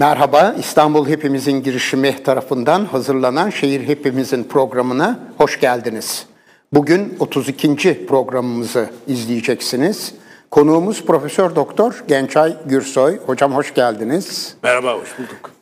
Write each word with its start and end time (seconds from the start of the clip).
Merhaba, 0.00 0.54
İstanbul 0.58 1.08
Hepimizin 1.08 1.62
girişimi 1.62 2.22
tarafından 2.22 2.84
hazırlanan 2.84 3.50
Şehir 3.50 3.88
Hepimizin 3.88 4.44
programına 4.44 5.18
hoş 5.38 5.60
geldiniz. 5.60 6.26
Bugün 6.72 7.16
32. 7.20 8.06
programımızı 8.06 8.90
izleyeceksiniz. 9.06 10.14
Konuğumuz 10.50 11.04
Profesör 11.04 11.56
Doktor 11.56 12.04
Gençay 12.08 12.56
Gürsoy. 12.66 13.18
Hocam 13.26 13.52
hoş 13.52 13.74
geldiniz. 13.74 14.56
Merhaba, 14.62 14.94
hoş 14.94 15.18
bulduk. 15.18 15.59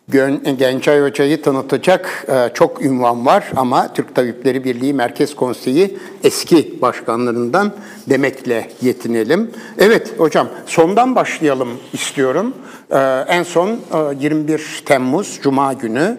Gençay 0.58 1.00
Hoca'yı 1.00 1.42
tanıtacak 1.42 2.26
e, 2.28 2.54
çok 2.54 2.84
ünvan 2.84 3.26
var 3.26 3.52
ama 3.56 3.92
Türk 3.92 4.14
Tabipleri 4.14 4.64
Birliği 4.64 4.94
Merkez 4.94 5.36
Konseyi 5.36 5.98
eski 6.24 6.82
başkanlarından 6.82 7.72
demekle 8.10 8.70
yetinelim. 8.82 9.50
Evet 9.78 10.14
hocam 10.18 10.48
sondan 10.66 11.14
başlayalım 11.14 11.68
istiyorum. 11.92 12.54
E, 12.90 12.98
en 13.28 13.42
son 13.42 13.80
21 14.20 14.54
e, 14.54 14.84
Temmuz 14.84 15.38
Cuma 15.42 15.72
günü 15.72 16.18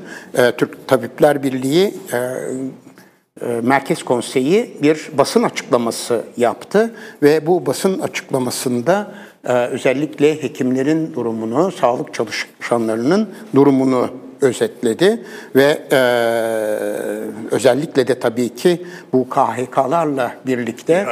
Türk 0.57 0.87
Tabipler 0.87 1.43
Birliği 1.43 1.93
Merkez 3.61 4.03
Konseyi 4.03 4.77
bir 4.81 5.09
basın 5.17 5.43
açıklaması 5.43 6.23
yaptı 6.37 6.93
ve 7.23 7.47
bu 7.47 7.65
basın 7.65 7.99
açıklamasında 7.99 9.11
özellikle 9.43 10.43
hekimlerin 10.43 11.13
durumunu, 11.13 11.71
sağlık 11.71 12.13
çalışanlarının 12.13 13.29
durumunu 13.55 14.09
özetledi 14.41 15.25
ve 15.55 15.79
e, 15.91 15.99
özellikle 17.51 18.07
de 18.07 18.19
tabii 18.19 18.55
ki 18.55 18.85
bu 19.13 19.29
KHK'larla 19.29 20.35
birlikte 20.45 21.05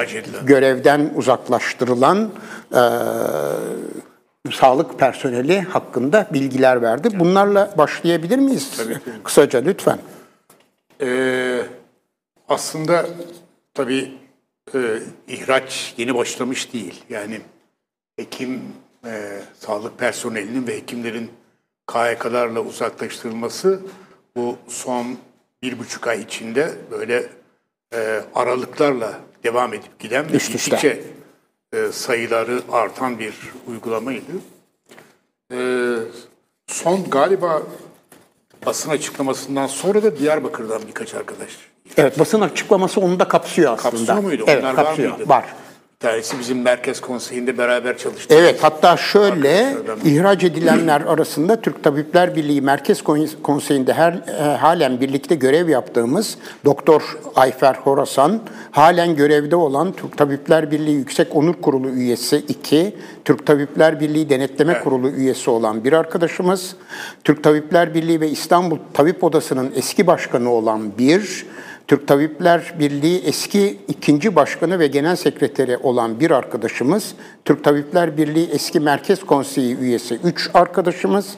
görevden 0.43 1.11
uzaklaştırılan 1.15 2.29
e, 2.75 2.81
sağlık 4.51 4.99
personeli 4.99 5.61
hakkında 5.61 6.27
bilgiler 6.33 6.81
verdi. 6.81 7.19
Bunlarla 7.19 7.73
başlayabilir 7.77 8.39
miyiz? 8.39 8.77
Tabii 8.77 8.93
ki. 8.93 8.99
Kısaca 9.23 9.59
lütfen. 9.59 9.99
Ee, 11.01 11.61
aslında 12.49 13.05
tabii 13.73 14.11
e, 14.75 14.79
ihraç 15.27 15.93
yeni 15.97 16.15
başlamış 16.15 16.73
değil. 16.73 17.03
Yani 17.09 17.41
hekim, 18.17 18.61
e, 19.05 19.41
sağlık 19.59 19.99
personelinin 19.99 20.67
ve 20.67 20.75
hekimlerin 20.75 21.31
KHK'larla 21.87 22.59
uzaklaştırılması 22.59 23.79
bu 24.35 24.57
son 24.67 25.17
bir 25.61 25.79
buçuk 25.79 26.07
ay 26.07 26.21
içinde 26.21 26.71
böyle 26.91 27.29
e, 27.93 28.21
aralıklarla 28.35 29.19
devam 29.43 29.73
edip 29.73 29.99
giden 29.99 30.25
ve 30.33 30.37
gittikçe 30.37 31.03
e, 31.73 31.91
sayıları 31.91 32.61
artan 32.71 33.19
bir 33.19 33.33
uygulamaydı. 33.67 34.31
E, 35.51 35.57
son 36.67 37.09
galiba 37.09 37.63
basın 38.65 38.89
açıklamasından 38.89 39.67
sonra 39.67 40.03
da 40.03 40.17
Diyarbakır'dan 40.17 40.81
birkaç 40.87 41.13
arkadaş. 41.15 41.57
Evet 41.97 42.19
basın 42.19 42.41
açıklaması 42.41 43.01
onu 43.01 43.19
da 43.19 43.27
kapsıyor 43.27 43.73
aslında. 43.73 43.91
Kapsıyor 43.91 44.19
muydu? 44.19 44.43
Evet 44.47 44.63
Onlar 44.63 44.75
kapsıyor. 44.75 45.11
var 45.11 45.15
mıydı? 45.17 45.29
Var 45.29 45.45
tanesi 45.99 46.39
bizim 46.39 46.61
merkez 46.61 47.01
konseyinde 47.01 47.57
beraber 47.57 47.97
çalıştık. 47.97 48.31
Evet 48.31 48.59
hatta 48.61 48.97
şöyle 48.97 49.75
ihraç 50.03 50.43
edilenler 50.43 51.01
arasında 51.01 51.61
Türk 51.61 51.83
Tabipler 51.83 52.35
Birliği 52.35 52.61
Merkez 52.61 53.01
Konseyi'nde 53.43 53.93
her, 53.93 54.13
e, 54.13 54.57
halen 54.57 55.01
birlikte 55.01 55.35
görev 55.35 55.69
yaptığımız 55.69 56.37
Doktor 56.65 57.17
Ayfer 57.35 57.75
Horasan, 57.75 58.41
halen 58.71 59.15
görevde 59.15 59.55
olan 59.55 59.91
Türk 59.91 60.17
Tabipler 60.17 60.71
Birliği 60.71 60.95
Yüksek 60.95 61.35
Onur 61.35 61.53
Kurulu 61.53 61.89
üyesi 61.89 62.37
2, 62.37 62.95
Türk 63.25 63.45
Tabipler 63.45 63.99
Birliği 63.99 64.29
Denetleme 64.29 64.71
evet. 64.71 64.83
Kurulu 64.83 65.09
üyesi 65.09 65.49
olan 65.49 65.83
bir 65.83 65.93
arkadaşımız, 65.93 66.75
Türk 67.23 67.43
Tabipler 67.43 67.93
Birliği 67.93 68.21
ve 68.21 68.29
İstanbul 68.29 68.77
Tabip 68.93 69.23
Odası'nın 69.23 69.71
eski 69.75 70.07
başkanı 70.07 70.51
olan 70.51 70.97
bir, 70.97 71.45
Türk 71.87 72.07
Tabipler 72.07 72.73
Birliği 72.79 73.21
eski 73.25 73.77
ikinci 73.87 74.35
başkanı 74.35 74.79
ve 74.79 74.87
genel 74.87 75.15
sekreteri 75.15 75.77
olan 75.77 76.19
bir 76.19 76.31
arkadaşımız, 76.31 77.15
Türk 77.45 77.63
Tabipler 77.63 78.17
Birliği 78.17 78.49
eski 78.51 78.79
Merkez 78.79 79.23
Konseyi 79.23 79.77
üyesi 79.77 80.19
üç 80.23 80.49
arkadaşımız, 80.53 81.29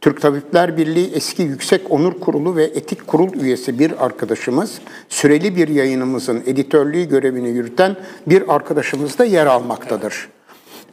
Türk 0.00 0.20
Tabipler 0.20 0.76
Birliği 0.76 1.10
eski 1.14 1.42
Yüksek 1.42 1.90
Onur 1.90 2.20
Kurulu 2.20 2.56
ve 2.56 2.64
Etik 2.64 3.06
Kurul 3.06 3.32
üyesi 3.40 3.78
bir 3.78 4.04
arkadaşımız, 4.04 4.78
süreli 5.08 5.56
bir 5.56 5.68
yayınımızın 5.68 6.42
editörlüğü 6.46 7.08
görevini 7.08 7.48
yürüten 7.48 7.96
bir 8.26 8.54
arkadaşımız 8.54 9.18
da 9.18 9.24
yer 9.24 9.46
almaktadır. 9.46 10.28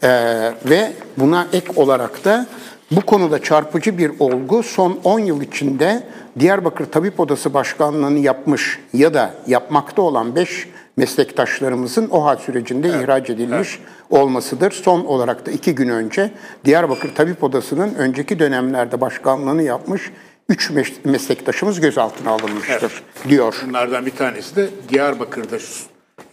Ee, 0.03 0.51
ve 0.65 0.91
buna 1.17 1.47
ek 1.53 1.67
olarak 1.75 2.25
da 2.25 2.47
bu 2.91 3.01
konuda 3.01 3.43
çarpıcı 3.43 3.97
bir 3.97 4.11
olgu 4.19 4.63
son 4.63 4.99
10 5.03 5.19
yıl 5.19 5.41
içinde 5.41 6.03
Diyarbakır 6.39 6.85
Tabip 6.85 7.19
Odası 7.19 7.53
Başkanlığı'nı 7.53 8.19
yapmış 8.19 8.79
ya 8.93 9.13
da 9.13 9.33
yapmakta 9.47 10.01
olan 10.01 10.35
5 10.35 10.67
meslektaşlarımızın 10.97 12.09
OHA 12.09 12.37
sürecinde 12.37 12.87
evet. 12.89 13.03
ihraç 13.03 13.29
edilmiş 13.29 13.79
evet. 13.79 14.21
olmasıdır. 14.21 14.71
Son 14.71 15.05
olarak 15.05 15.45
da 15.45 15.51
iki 15.51 15.75
gün 15.75 15.89
önce 15.89 16.31
Diyarbakır 16.65 17.15
Tabip 17.15 17.43
Odası'nın 17.43 17.93
önceki 17.93 18.39
dönemlerde 18.39 19.01
başkanlığını 19.01 19.63
yapmış 19.63 20.11
3 20.49 20.71
meslektaşımız 21.05 21.79
gözaltına 21.79 22.31
alınmıştır 22.31 23.03
evet. 23.15 23.29
diyor. 23.29 23.55
Bunlardan 23.67 24.05
bir 24.05 24.15
tanesi 24.15 24.55
de 24.55 24.69
Diyarbakır'da 24.89 25.57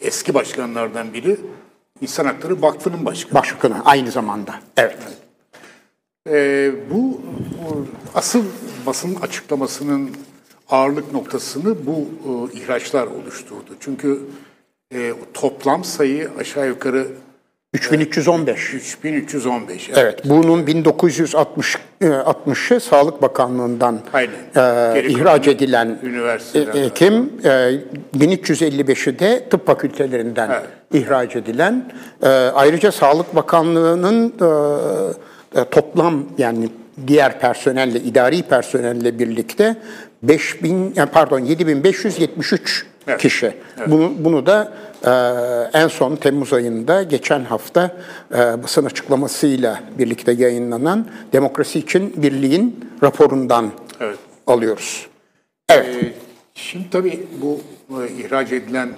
eski 0.01 0.35
başkanlardan 0.35 1.13
biri 1.13 1.37
İnsan 2.01 2.25
Hakları 2.25 2.63
Vakfı'nın 2.63 3.05
başkanı. 3.05 3.35
Başkanı 3.35 3.83
aynı 3.85 4.11
zamanda. 4.11 4.55
Evet. 4.77 4.99
evet. 5.03 5.22
Ee, 6.31 6.73
bu, 6.91 7.21
asıl 8.15 8.45
basın 8.87 9.15
açıklamasının 9.15 10.11
ağırlık 10.71 11.13
noktasını 11.13 11.87
bu 11.87 12.09
e, 12.53 12.59
ihraçlar 12.59 13.07
oluşturdu. 13.07 13.77
Çünkü 13.81 14.21
e, 14.95 15.13
toplam 15.35 15.85
sayı 15.85 16.31
aşağı 16.39 16.69
yukarı 16.69 17.07
3315. 17.75 18.75
3315. 18.75 19.89
Evet. 19.89 19.99
evet. 19.99 20.21
Bunun 20.25 20.67
1960 20.67 21.77
60'ı 22.03 22.81
Sağlık 22.81 23.23
Bakanlığı'ndan 23.23 24.01
e, 24.57 25.03
ihraç 25.09 25.49
edilen 25.49 25.99
e, 26.55 26.91
kim 26.95 27.33
e, 27.45 27.49
1355'i 28.19 29.19
de 29.19 29.49
tıp 29.51 29.67
fakültelerinden 29.67 30.51
evet. 30.51 30.69
ihraç 30.93 31.37
edilen 31.37 31.93
e, 32.23 32.29
ayrıca 32.29 32.93
Sağlık 32.93 33.37
Bakanlığı'nın 33.37 34.33
e, 34.41 34.45
e, 34.45 35.32
toplam 35.71 36.25
yani 36.39 36.69
diğer 37.07 37.41
personelle, 37.41 38.01
idari 38.01 38.43
personelle 38.43 39.19
birlikte 39.19 39.77
5000 40.23 40.95
pardon 41.13 41.39
7573 41.39 42.87
evet. 43.07 43.21
kişi. 43.21 43.47
Evet. 43.79 43.91
Bunu 43.91 44.13
bunu 44.19 44.47
da 44.47 44.73
e, 45.05 45.79
en 45.79 45.89
son 45.89 46.17
Temmuz 46.17 46.53
ayında 46.53 47.03
geçen 47.03 47.45
hafta 47.45 47.97
e, 48.35 48.37
basın 48.37 48.85
açıklamasıyla 48.85 49.81
birlikte 49.99 50.33
yayınlanan 50.33 51.07
Demokrasi 51.33 51.79
için 51.79 52.23
Birliğin 52.23 52.91
raporundan 53.03 53.71
evet. 54.01 54.19
alıyoruz. 54.47 55.07
Evet. 55.69 56.05
Ee, 56.05 56.13
şimdi 56.55 56.91
tabii 56.91 57.27
bu 57.43 57.61
e, 58.03 58.09
ihraç 58.09 58.53
edilen 58.53 58.89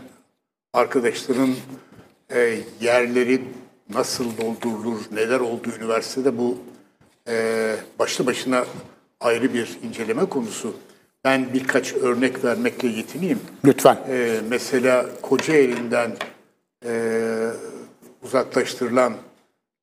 arkadaşların 0.73 1.51
e, 2.35 2.59
yerleri 2.81 3.43
nasıl 3.91 4.37
doldurulur, 4.37 5.01
neler 5.13 5.41
oldu 5.41 5.69
üniversitede 5.79 6.39
bu 6.39 6.59
e, 7.29 7.77
başlı 7.99 8.27
başına 8.27 8.65
ayrı 9.21 9.55
bir 9.55 9.79
inceleme 9.83 10.25
konusu. 10.29 10.75
Ben 11.25 11.53
birkaç 11.55 11.95
örnek 11.95 12.45
vermekle 12.45 12.89
yetineyim. 12.89 13.41
Lütfen. 13.65 13.99
E, 14.09 14.41
mesela 14.49 15.07
Kocaeli'nden 15.23 16.17
e, 16.85 17.51
uzaklaştırılan, 18.23 19.15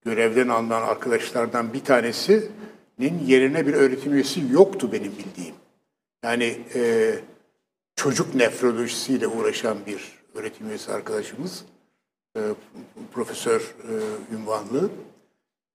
görevden 0.05 0.47
alınan 0.47 0.81
arkadaşlardan 0.81 1.73
bir 1.73 1.83
tanesinin 1.83 3.23
yerine 3.25 3.67
bir 3.67 3.73
öğretim 3.73 4.13
üyesi 4.13 4.41
yoktu 4.51 4.91
benim 4.91 5.11
bildiğim. 5.11 5.55
Yani 6.23 6.57
e, 6.75 7.13
çocuk 7.95 8.35
nefrolojisiyle 8.35 9.27
uğraşan 9.27 9.77
bir 9.87 10.21
öğretim 10.35 10.69
üyesi 10.69 10.91
arkadaşımız 10.91 11.65
e, 12.37 12.41
profesör 13.13 13.61
e, 13.61 13.93
ünvanlı. 14.35 14.89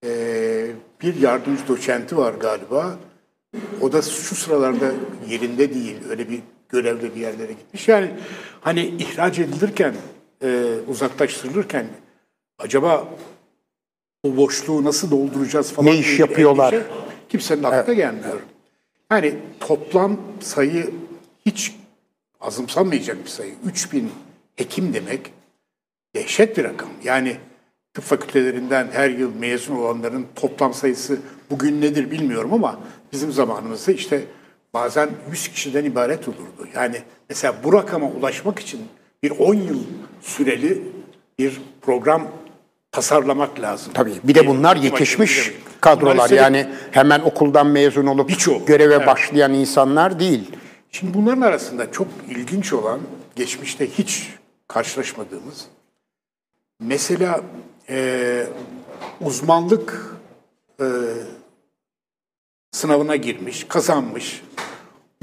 E, 0.05 0.71
bir 1.01 1.15
yardımcı 1.15 1.67
doçenti 1.67 2.17
var 2.17 2.33
galiba. 2.33 2.97
O 3.81 3.91
da 3.91 4.01
şu 4.01 4.35
sıralarda 4.35 4.93
yerinde 5.29 5.73
değil. 5.73 5.97
Öyle 6.09 6.29
bir 6.29 6.39
görevde 6.69 7.15
bir 7.15 7.21
yerlere 7.21 7.51
gitmiş. 7.51 7.87
Yani 7.87 8.11
hani 8.61 8.85
ihraç 8.85 9.39
edilirken, 9.39 9.95
e, 10.43 10.73
uzaklaştırılırken 10.87 11.87
acaba 12.59 13.07
o 14.23 14.37
boşluğu 14.37 14.83
nasıl 14.83 15.11
dolduracağız 15.11 15.71
falan. 15.71 15.91
Ne 15.91 15.97
iş 15.97 16.19
yapıyorlar? 16.19 16.73
Endişe, 16.73 16.91
kimsenin 17.29 17.63
aklına 17.63 17.83
evet. 17.83 17.97
gelmiyor. 17.97 18.39
Yani 19.11 19.35
toplam 19.59 20.17
sayı 20.39 20.91
hiç 21.45 21.75
azımsanmayacak 22.41 23.23
bir 23.23 23.29
sayı. 23.29 23.53
3000 23.65 24.11
hekim 24.55 24.93
demek 24.93 25.33
dehşet 26.17 26.57
bir 26.57 26.63
rakam. 26.63 26.89
Yani 27.03 27.37
tıp 27.93 28.03
fakültelerinden 28.03 28.87
her 28.91 29.09
yıl 29.09 29.35
mezun 29.35 29.75
olanların 29.75 30.25
toplam 30.35 30.73
sayısı 30.73 31.17
bugün 31.49 31.81
nedir 31.81 32.11
bilmiyorum 32.11 32.53
ama 32.53 32.79
bizim 33.13 33.31
zamanımızda 33.31 33.91
işte 33.91 34.21
bazen 34.73 35.09
100 35.31 35.47
kişiden 35.47 35.85
ibaret 35.85 36.27
olurdu. 36.27 36.67
Yani 36.75 37.01
mesela 37.29 37.55
bu 37.63 37.73
rakama 37.73 38.07
ulaşmak 38.07 38.59
için 38.59 38.79
bir 39.23 39.31
10 39.31 39.53
yıl 39.53 39.83
süreli 40.21 40.81
bir 41.39 41.61
program 41.81 42.27
tasarlamak 42.91 43.59
lazım. 43.59 43.93
Tabii 43.93 44.13
bir 44.23 44.35
de 44.35 44.47
bunlar 44.47 44.75
yetişmiş 44.75 45.51
kadrolar 45.81 46.29
yani 46.29 46.67
hemen 46.91 47.19
okuldan 47.19 47.67
mezun 47.67 48.05
olup 48.05 48.29
Birçok, 48.29 48.67
göreve 48.67 48.93
evet. 48.93 49.07
başlayan 49.07 49.53
insanlar 49.53 50.19
değil. 50.19 50.51
Şimdi 50.91 51.13
bunların 51.13 51.41
arasında 51.41 51.91
çok 51.91 52.07
ilginç 52.29 52.73
olan, 52.73 52.99
geçmişte 53.35 53.89
hiç 53.89 54.33
karşılaşmadığımız, 54.67 55.65
mesela 56.79 57.41
e, 57.89 58.47
uzmanlık 59.21 60.15
e, 60.79 60.85
sınavına 62.71 63.15
girmiş, 63.15 63.63
kazanmış, 63.63 64.43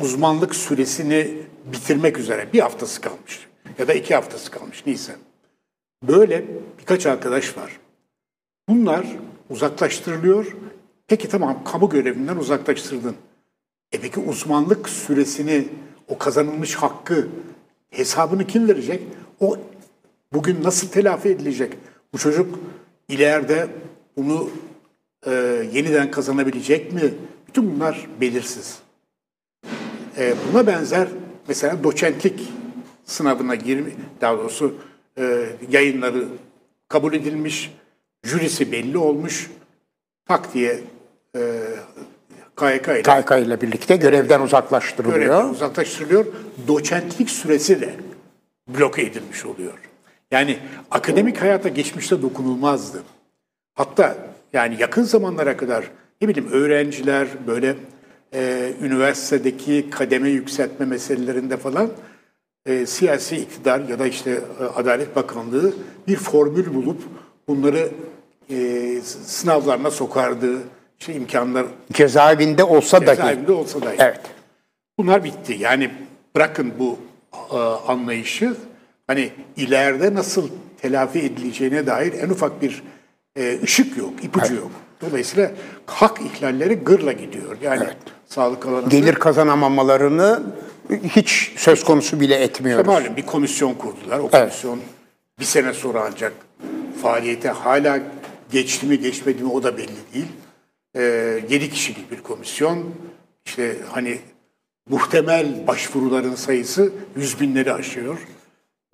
uzmanlık 0.00 0.54
süresini 0.54 1.42
bitirmek 1.72 2.18
üzere 2.18 2.52
bir 2.52 2.60
haftası 2.60 3.00
kalmış 3.00 3.48
ya 3.78 3.88
da 3.88 3.94
iki 3.94 4.14
haftası 4.14 4.50
kalmış 4.50 4.86
neyse. 4.86 5.16
Böyle 6.02 6.44
birkaç 6.78 7.06
arkadaş 7.06 7.56
var. 7.56 7.80
Bunlar 8.68 9.06
uzaklaştırılıyor. 9.50 10.56
Peki 11.06 11.28
tamam 11.28 11.64
kamu 11.64 11.88
görevinden 11.88 12.36
uzaklaştırdın. 12.36 13.16
E 13.92 14.00
peki 14.00 14.20
uzmanlık 14.20 14.88
süresini, 14.88 15.68
o 16.08 16.18
kazanılmış 16.18 16.74
hakkı 16.74 17.28
hesabını 17.90 18.46
kim 18.46 18.68
verecek? 18.68 19.02
O 19.40 19.58
bugün 20.34 20.62
nasıl 20.62 20.88
telafi 20.88 21.28
edilecek? 21.28 21.72
Bu 22.12 22.19
çocuk 22.19 22.58
ileride 23.08 23.69
bunu 24.16 24.50
e, 25.26 25.31
yeniden 25.72 26.10
kazanabilecek 26.10 26.92
mi? 26.92 27.14
Bütün 27.48 27.75
bunlar 27.75 28.06
belirsiz. 28.20 28.78
E, 30.19 30.34
buna 30.52 30.66
benzer 30.66 31.08
mesela 31.48 31.84
doçentlik 31.84 32.40
sınavına 33.04 33.54
girme, 33.54 33.90
daha 34.20 34.38
doğrusu 34.38 34.75
e, 35.19 35.46
yayınları 35.70 36.28
kabul 36.88 37.14
edilmiş, 37.14 37.75
jürisi 38.25 38.72
belli 38.72 38.98
olmuş, 38.98 39.50
tak 40.28 40.54
diye 40.54 40.81
e, 41.36 41.60
KYK 42.56 42.88
ile 42.88 43.02
KYK 43.02 43.31
ile 43.46 43.60
birlikte 43.60 43.96
görevden 43.96 44.40
uzaklaştırılıyor. 44.40 45.19
görevden 45.19 45.48
uzaklaştırılıyor. 45.48 46.26
Doçentlik 46.69 47.31
süresi 47.31 47.81
de 47.81 47.94
bloke 48.69 49.02
edilmiş 49.02 49.46
oluyor. 49.46 49.94
Yani 50.30 50.58
akademik 50.90 51.42
hayata 51.42 51.68
geçmişte 51.68 52.22
dokunulmazdı. 52.22 53.02
Hatta 53.74 54.16
yani 54.52 54.76
yakın 54.80 55.02
zamanlara 55.02 55.56
kadar 55.56 55.90
ne 56.20 56.28
bileyim 56.28 56.50
öğrenciler 56.52 57.28
böyle 57.46 57.76
e, 58.34 58.72
üniversitedeki 58.82 59.90
kademe 59.90 60.28
yükseltme 60.28 60.86
meselelerinde 60.86 61.56
falan 61.56 61.88
e, 62.66 62.86
siyasi 62.86 63.36
iktidar 63.36 63.80
ya 63.88 63.98
da 63.98 64.06
işte 64.06 64.30
e, 64.60 64.64
Adalet 64.64 65.16
Bakanlığı 65.16 65.72
bir 66.08 66.16
formül 66.16 66.74
bulup 66.74 67.02
bunları 67.48 67.88
e, 68.50 68.56
sınavlarına 69.26 69.90
sokardı. 69.90 70.58
İşte 71.00 71.14
imkanlar 71.14 71.66
Cezaevinde 71.92 72.64
olsa 72.64 73.06
dahi. 73.06 73.16
cezaevinde 73.16 73.52
olsa 73.52 73.82
dahi. 73.82 73.96
Evet. 73.98 74.20
Bunlar 74.98 75.24
bitti. 75.24 75.56
Yani 75.58 75.90
bırakın 76.36 76.72
bu 76.78 76.98
e, 77.52 77.56
anlayışı 77.92 78.56
hani 79.06 79.30
ileride 79.56 80.14
nasıl 80.14 80.48
telafi 80.82 81.18
edileceğine 81.18 81.86
dair 81.86 82.12
en 82.12 82.28
ufak 82.28 82.62
bir 82.62 82.82
e, 83.36 83.58
ışık 83.62 83.96
yok, 83.96 84.12
ipucu 84.22 84.54
yok. 84.54 84.70
Dolayısıyla 85.00 85.50
hak 85.86 86.20
ihlalleri 86.20 86.74
gırla 86.74 87.12
gidiyor. 87.12 87.56
Yani 87.62 87.86
sağlık 88.26 88.66
alanında. 88.66 88.88
Gelir 88.88 89.14
kazanamamalarını 89.14 90.42
hiç 90.90 91.52
söz 91.56 91.84
konusu 91.84 92.20
bile 92.20 92.34
etmiyoruz. 92.34 92.86
Malum 92.86 93.16
bir 93.16 93.26
komisyon 93.26 93.74
kurdular. 93.74 94.18
O 94.18 94.28
komisyon 94.28 94.80
bir 95.40 95.44
sene 95.44 95.72
sonra 95.72 96.08
ancak 96.12 96.32
faaliyete 97.02 97.48
hala 97.48 98.00
geçti 98.52 98.86
mi 98.86 99.00
geçmedi 99.00 99.42
mi 99.42 99.52
o 99.52 99.62
da 99.62 99.76
belli 99.78 99.88
değil. 100.14 100.26
Ee, 100.96 101.40
7 101.48 101.70
kişilik 101.70 102.10
bir 102.10 102.22
komisyon. 102.22 102.84
İşte 103.46 103.76
hani 103.90 104.18
muhtemel 104.90 105.66
başvuruların 105.66 106.34
sayısı 106.34 106.92
yüz 107.16 107.40
binleri 107.40 107.72
aşıyor. 107.72 108.18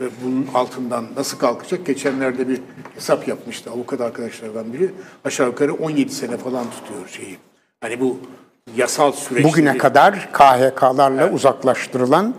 Ve 0.00 0.04
bunun 0.24 0.46
altından 0.54 1.04
nasıl 1.16 1.38
kalkacak? 1.38 1.86
Geçenlerde 1.86 2.48
bir 2.48 2.60
hesap 2.94 3.28
yapmıştı 3.28 3.70
avukat 3.70 4.00
arkadaşlardan 4.00 4.72
biri. 4.72 4.90
Aşağı 5.24 5.46
yukarı 5.46 5.74
17 5.74 6.12
sene 6.12 6.36
falan 6.36 6.64
tutuyor 6.70 7.08
şeyi. 7.08 7.38
Hani 7.80 8.00
bu 8.00 8.18
yasal 8.76 9.12
süreçleri... 9.12 9.52
Bugüne 9.52 9.78
kadar 9.78 10.28
KHK'larla 10.32 11.30
uzaklaştırılan 11.30 12.34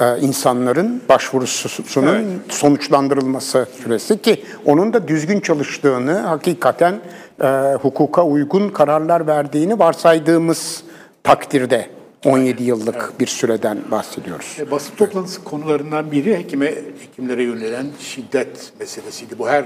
e, 0.00 0.18
insanların 0.20 1.02
başvurusunun 1.08 2.42
sonuçlandırılması 2.48 3.68
süresi 3.82 4.22
ki 4.22 4.44
onun 4.64 4.92
da 4.92 5.08
düzgün 5.08 5.40
çalıştığını, 5.40 6.18
hakikaten 6.18 7.00
e, 7.42 7.46
hukuka 7.82 8.24
uygun 8.24 8.68
kararlar 8.68 9.26
verdiğini 9.26 9.78
varsaydığımız 9.78 10.82
takdirde 11.24 11.95
17 12.26 12.62
yıllık 12.64 13.20
bir 13.20 13.26
süreden 13.26 13.78
bahsediyoruz. 13.90 14.56
E, 14.60 14.70
basın 14.70 14.94
toplantısı 14.96 15.44
konularından 15.44 16.12
biri 16.12 16.36
hekime, 16.38 16.74
hekimlere 17.00 17.42
yönelen 17.42 17.86
şiddet 18.00 18.72
meselesiydi. 18.80 19.38
Bu 19.38 19.48
her 19.48 19.64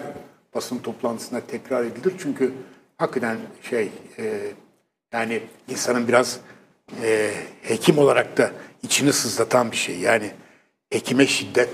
basın 0.55 0.79
toplantısında 0.79 1.41
tekrar 1.41 1.85
edilir. 1.85 2.13
Çünkü 2.19 2.53
hakikaten 2.99 3.37
şey 3.71 3.89
e, 4.19 4.41
yani 5.13 5.41
insanın 5.69 6.09
biraz 6.09 6.39
e, 7.03 7.31
hekim 7.63 7.99
olarak 7.99 8.37
da 8.39 8.51
içini 8.83 9.13
sızlatan 9.13 9.71
bir 9.73 9.77
şey. 9.77 9.99
Yani 9.99 10.31
hekime 10.91 11.27
şiddet 11.27 11.71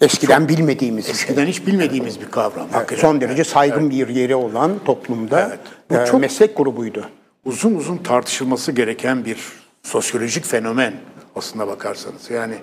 Eskiden 0.00 0.48
bilmediğimiz 0.48 1.08
bir 1.08 1.12
şey. 1.12 1.20
eskiden 1.22 1.46
hiç 1.46 1.66
bilmediğimiz 1.66 2.20
bir 2.20 2.30
kavram. 2.30 2.68
hakikaten. 2.72 3.02
Son 3.02 3.20
derece 3.20 3.44
saygın 3.44 3.90
bir 3.90 4.08
yeri 4.08 4.34
olan 4.34 4.78
toplumda 4.84 5.46
Evet. 5.48 5.58
Bu 5.90 5.94
e, 5.94 6.06
çok- 6.06 6.20
meslek 6.20 6.56
grubuydu. 6.56 7.08
Uzun 7.44 7.74
uzun 7.74 7.96
tartışılması 7.96 8.72
gereken 8.72 9.24
bir 9.24 9.38
sosyolojik 9.82 10.44
fenomen 10.44 10.94
aslında 11.36 11.66
bakarsanız. 11.66 12.30
Yani 12.30 12.54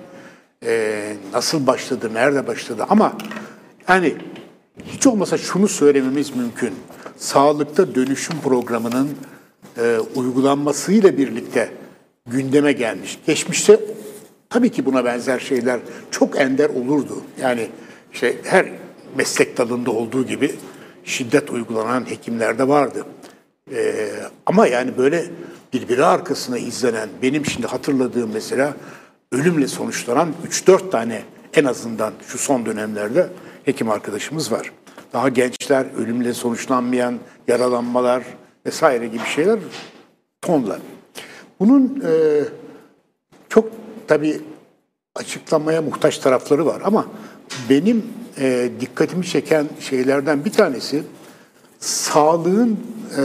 e, 0.65 1.13
nasıl 1.33 1.67
başladı, 1.67 2.13
nerede 2.13 2.47
başladı 2.47 2.85
ama 2.89 3.17
yani 3.89 4.15
hiç 4.85 5.07
olmasa 5.07 5.37
şunu 5.37 5.67
söylememiz 5.67 6.35
mümkün. 6.35 6.73
Sağlıkta 7.17 7.95
dönüşüm 7.95 8.39
programının 8.43 9.09
e, 9.77 9.97
uygulanmasıyla 10.15 11.17
birlikte 11.17 11.71
gündeme 12.27 12.71
gelmiş. 12.71 13.19
Geçmişte 13.25 13.79
tabii 14.49 14.69
ki 14.69 14.85
buna 14.85 15.05
benzer 15.05 15.39
şeyler 15.39 15.79
çok 16.11 16.39
ender 16.39 16.69
olurdu. 16.69 17.21
Yani 17.41 17.67
işte 18.13 18.35
her 18.43 18.65
meslek 19.15 19.57
dalında 19.57 19.91
olduğu 19.91 20.25
gibi 20.25 20.55
şiddet 21.03 21.49
uygulanan 21.49 22.09
hekimler 22.09 22.59
de 22.59 22.67
vardı. 22.67 23.05
Ee, 23.71 24.09
ama 24.45 24.67
yani 24.67 24.97
böyle 24.97 25.25
birbiri 25.73 26.05
arkasına 26.05 26.57
izlenen, 26.57 27.09
benim 27.21 27.45
şimdi 27.45 27.67
hatırladığım 27.67 28.31
mesela 28.33 28.73
ölümle 29.31 29.67
sonuçlanan 29.67 30.33
3-4 30.49 30.89
tane 30.89 31.23
en 31.53 31.65
azından 31.65 32.13
şu 32.27 32.37
son 32.37 32.65
dönemlerde 32.65 33.29
hekim 33.65 33.89
arkadaşımız 33.89 34.51
var. 34.51 34.71
Daha 35.13 35.29
gençler, 35.29 35.85
ölümle 35.97 36.33
sonuçlanmayan 36.33 37.19
yaralanmalar 37.47 38.23
vesaire 38.65 39.07
gibi 39.07 39.25
şeyler 39.35 39.59
tonla. 40.41 40.79
Bunun 41.59 42.03
e, 42.05 42.43
çok 43.49 43.71
tabii 44.07 44.41
açıklamaya 45.15 45.81
muhtaç 45.81 46.17
tarafları 46.17 46.65
var 46.65 46.81
ama 46.83 47.07
benim 47.69 48.05
e, 48.39 48.69
dikkatimi 48.79 49.25
çeken 49.25 49.67
şeylerden 49.79 50.45
bir 50.45 50.51
tanesi 50.51 51.03
sağlığın 51.79 52.79
e, 53.17 53.23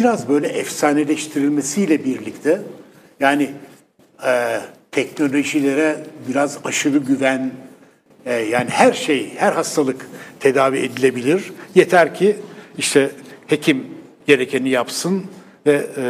biraz 0.00 0.28
böyle 0.28 0.48
efsaneleştirilmesiyle 0.48 2.04
birlikte 2.04 2.62
yani 3.20 3.50
e, 4.26 4.60
teknolojilere 4.90 6.06
biraz 6.28 6.58
aşırı 6.64 6.98
güven 6.98 7.50
e, 8.26 8.34
yani 8.34 8.70
her 8.70 8.92
şey 8.92 9.34
her 9.36 9.52
hastalık 9.52 10.06
tedavi 10.40 10.78
edilebilir 10.78 11.52
yeter 11.74 12.14
ki 12.14 12.36
işte 12.78 13.10
hekim 13.46 13.86
gerekeni 14.26 14.68
yapsın 14.68 15.24
ve 15.66 15.86
e, 15.96 16.04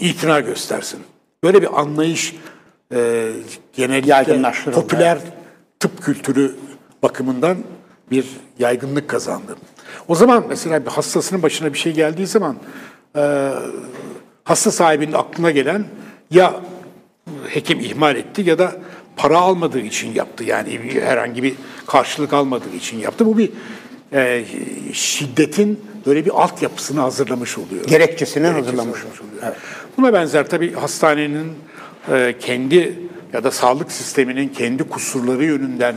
itina 0.00 0.40
göstersin. 0.40 1.00
Böyle 1.44 1.62
bir 1.62 1.80
anlayış 1.80 2.36
e, 2.94 3.30
genellikle 3.72 4.52
popüler 4.72 5.18
tıp 5.80 6.02
kültürü 6.02 6.56
bakımından 7.02 7.56
bir 8.10 8.26
yaygınlık 8.58 9.08
kazandı. 9.08 9.56
O 10.08 10.14
zaman 10.14 10.44
mesela 10.48 10.86
bir 10.86 10.90
hastasının 10.90 11.42
başına 11.42 11.72
bir 11.72 11.78
şey 11.78 11.92
geldiği 11.92 12.26
zaman 12.26 12.56
e, 13.16 13.50
hasta 14.44 14.70
sahibinin 14.70 15.12
aklına 15.12 15.50
gelen 15.50 15.84
ya 16.30 16.60
hekim 17.48 17.80
ihmal 17.80 18.16
etti 18.16 18.42
ya 18.42 18.58
da 18.58 18.72
para 19.16 19.38
almadığı 19.38 19.80
için 19.80 20.14
yaptı. 20.14 20.44
Yani 20.44 20.82
bir- 20.82 21.02
herhangi 21.02 21.42
bir 21.42 21.54
karşılık 21.86 22.32
almadığı 22.32 22.76
için 22.76 22.98
yaptı. 22.98 23.26
Bu 23.26 23.38
bir 23.38 23.50
e, 24.12 24.44
şiddetin 24.92 25.80
böyle 26.06 26.24
bir 26.24 26.30
altyapısını 26.42 27.00
hazırlamış 27.00 27.58
oluyor. 27.58 27.84
Gerekçesini 27.84 28.46
hazırlamış 28.46 29.00
oluyor. 29.04 29.54
Buna 29.96 30.12
benzer 30.12 30.48
tabii 30.48 30.72
hastanenin 30.72 31.52
e, 32.12 32.34
kendi 32.40 32.98
ya 33.32 33.44
da 33.44 33.50
sağlık 33.50 33.92
sisteminin 33.92 34.48
kendi 34.48 34.84
kusurları 34.88 35.44
yönünden 35.44 35.94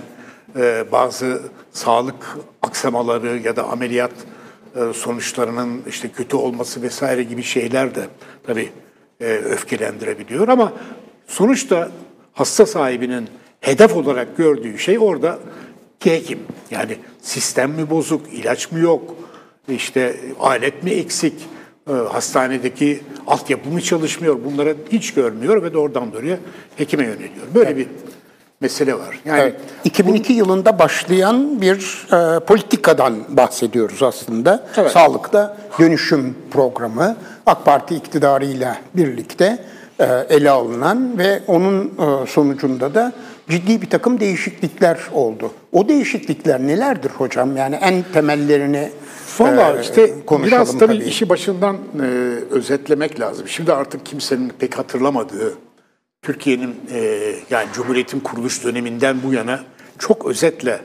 e, 0.58 0.92
bazı 0.92 1.42
sağlık 1.72 2.38
aksamaları 2.62 3.38
ya 3.38 3.56
da 3.56 3.64
ameliyat 3.64 4.12
e, 4.76 4.94
sonuçlarının 4.94 5.82
işte 5.88 6.10
kötü 6.10 6.36
olması 6.36 6.82
vesaire 6.82 7.24
gibi 7.24 7.44
şeyler 7.44 7.96
de 7.96 8.08
tabii 8.48 8.70
e, 9.20 9.26
öfkelendirebiliyor 9.26 10.48
ama 10.48 10.74
sonuçta 11.28 11.92
hasta 12.34 12.66
sahibinin 12.66 13.28
hedef 13.62 13.96
olarak 13.96 14.38
gördüğü 14.38 14.80
şey 14.80 15.00
orada 15.00 15.40
ki 16.00 16.12
hekim. 16.12 16.40
Yani 16.72 16.98
sistem 17.22 17.72
mi 17.72 17.90
bozuk, 17.90 18.34
ilaç 18.34 18.72
mı 18.72 18.80
yok, 18.80 19.16
işte 19.70 20.16
alet 20.40 20.84
mi 20.84 20.92
eksik, 20.92 21.34
e, 21.90 21.92
hastanedeki 21.92 23.00
altyapı 23.28 23.70
mı 23.70 23.82
çalışmıyor 23.82 24.38
bunları 24.46 24.76
hiç 24.92 25.14
görmüyor 25.14 25.64
ve 25.64 25.74
doğrudan 25.74 26.14
doğruya 26.14 26.38
hekime 26.76 27.04
yöneliyor. 27.04 27.46
Böyle 27.56 27.70
evet. 27.70 27.78
bir 27.78 27.88
mesele 28.62 28.94
var. 28.94 29.20
Yani 29.26 29.42
evet. 29.42 29.56
2002 29.84 30.34
bu, 30.34 30.38
yılında 30.38 30.80
başlayan 30.80 31.62
bir 31.62 32.08
e, 32.14 32.40
politikadan 32.40 33.16
bahsediyoruz 33.30 34.04
aslında. 34.04 34.68
Evet. 34.78 34.92
Sağlıkta 34.92 35.58
dönüşüm 35.80 36.36
programı 36.52 37.18
AK 37.46 37.66
Parti 37.66 37.96
iktidarıyla 37.96 38.78
birlikte 38.96 39.60
e, 40.00 40.06
ele 40.30 40.50
alınan 40.50 41.18
ve 41.18 41.40
onun 41.48 41.86
e, 41.86 42.28
sonucunda 42.28 42.96
da 42.96 43.14
ciddi 43.50 43.82
bir 43.82 43.90
takım 43.90 44.20
değişiklikler 44.20 45.00
oldu. 45.14 45.52
O 45.72 45.88
değişiklikler 45.88 46.60
nelerdir 46.60 47.10
hocam? 47.10 47.58
Yani 47.58 47.76
en 47.76 48.04
temellerini 48.14 48.92
Valla 49.40 49.78
e, 49.78 49.82
işte 49.82 50.14
biraz 50.30 50.78
tabii, 50.78 50.80
tabii 50.80 50.98
işi 51.04 51.30
başından 51.30 51.76
e, 51.76 52.06
özetlemek 52.52 53.20
lazım. 53.20 53.48
Şimdi 53.48 53.74
artık 53.74 54.06
kimsenin 54.06 54.52
pek 54.60 54.78
hatırlamadığı 54.78 55.54
Türkiye'nin 56.22 56.76
e, 56.92 57.00
yani 57.50 57.68
Cumhuriyet'in 57.74 58.20
kuruluş 58.20 58.64
döneminden 58.64 59.24
bu 59.24 59.34
yana 59.34 59.64
çok 60.00 60.26
özetle 60.26 60.82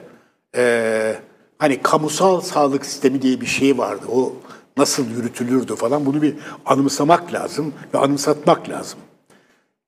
e, 0.56 1.16
hani 1.58 1.82
kamusal 1.82 2.40
sağlık 2.40 2.86
sistemi 2.86 3.22
diye 3.22 3.40
bir 3.40 3.46
şey 3.46 3.78
vardı. 3.78 4.06
O 4.12 4.32
nasıl 4.76 5.10
yürütülürdü 5.10 5.76
falan 5.76 6.06
bunu 6.06 6.22
bir 6.22 6.34
anımsamak 6.66 7.32
lazım 7.32 7.74
ve 7.94 7.98
anımsatmak 7.98 8.68
lazım. 8.68 8.98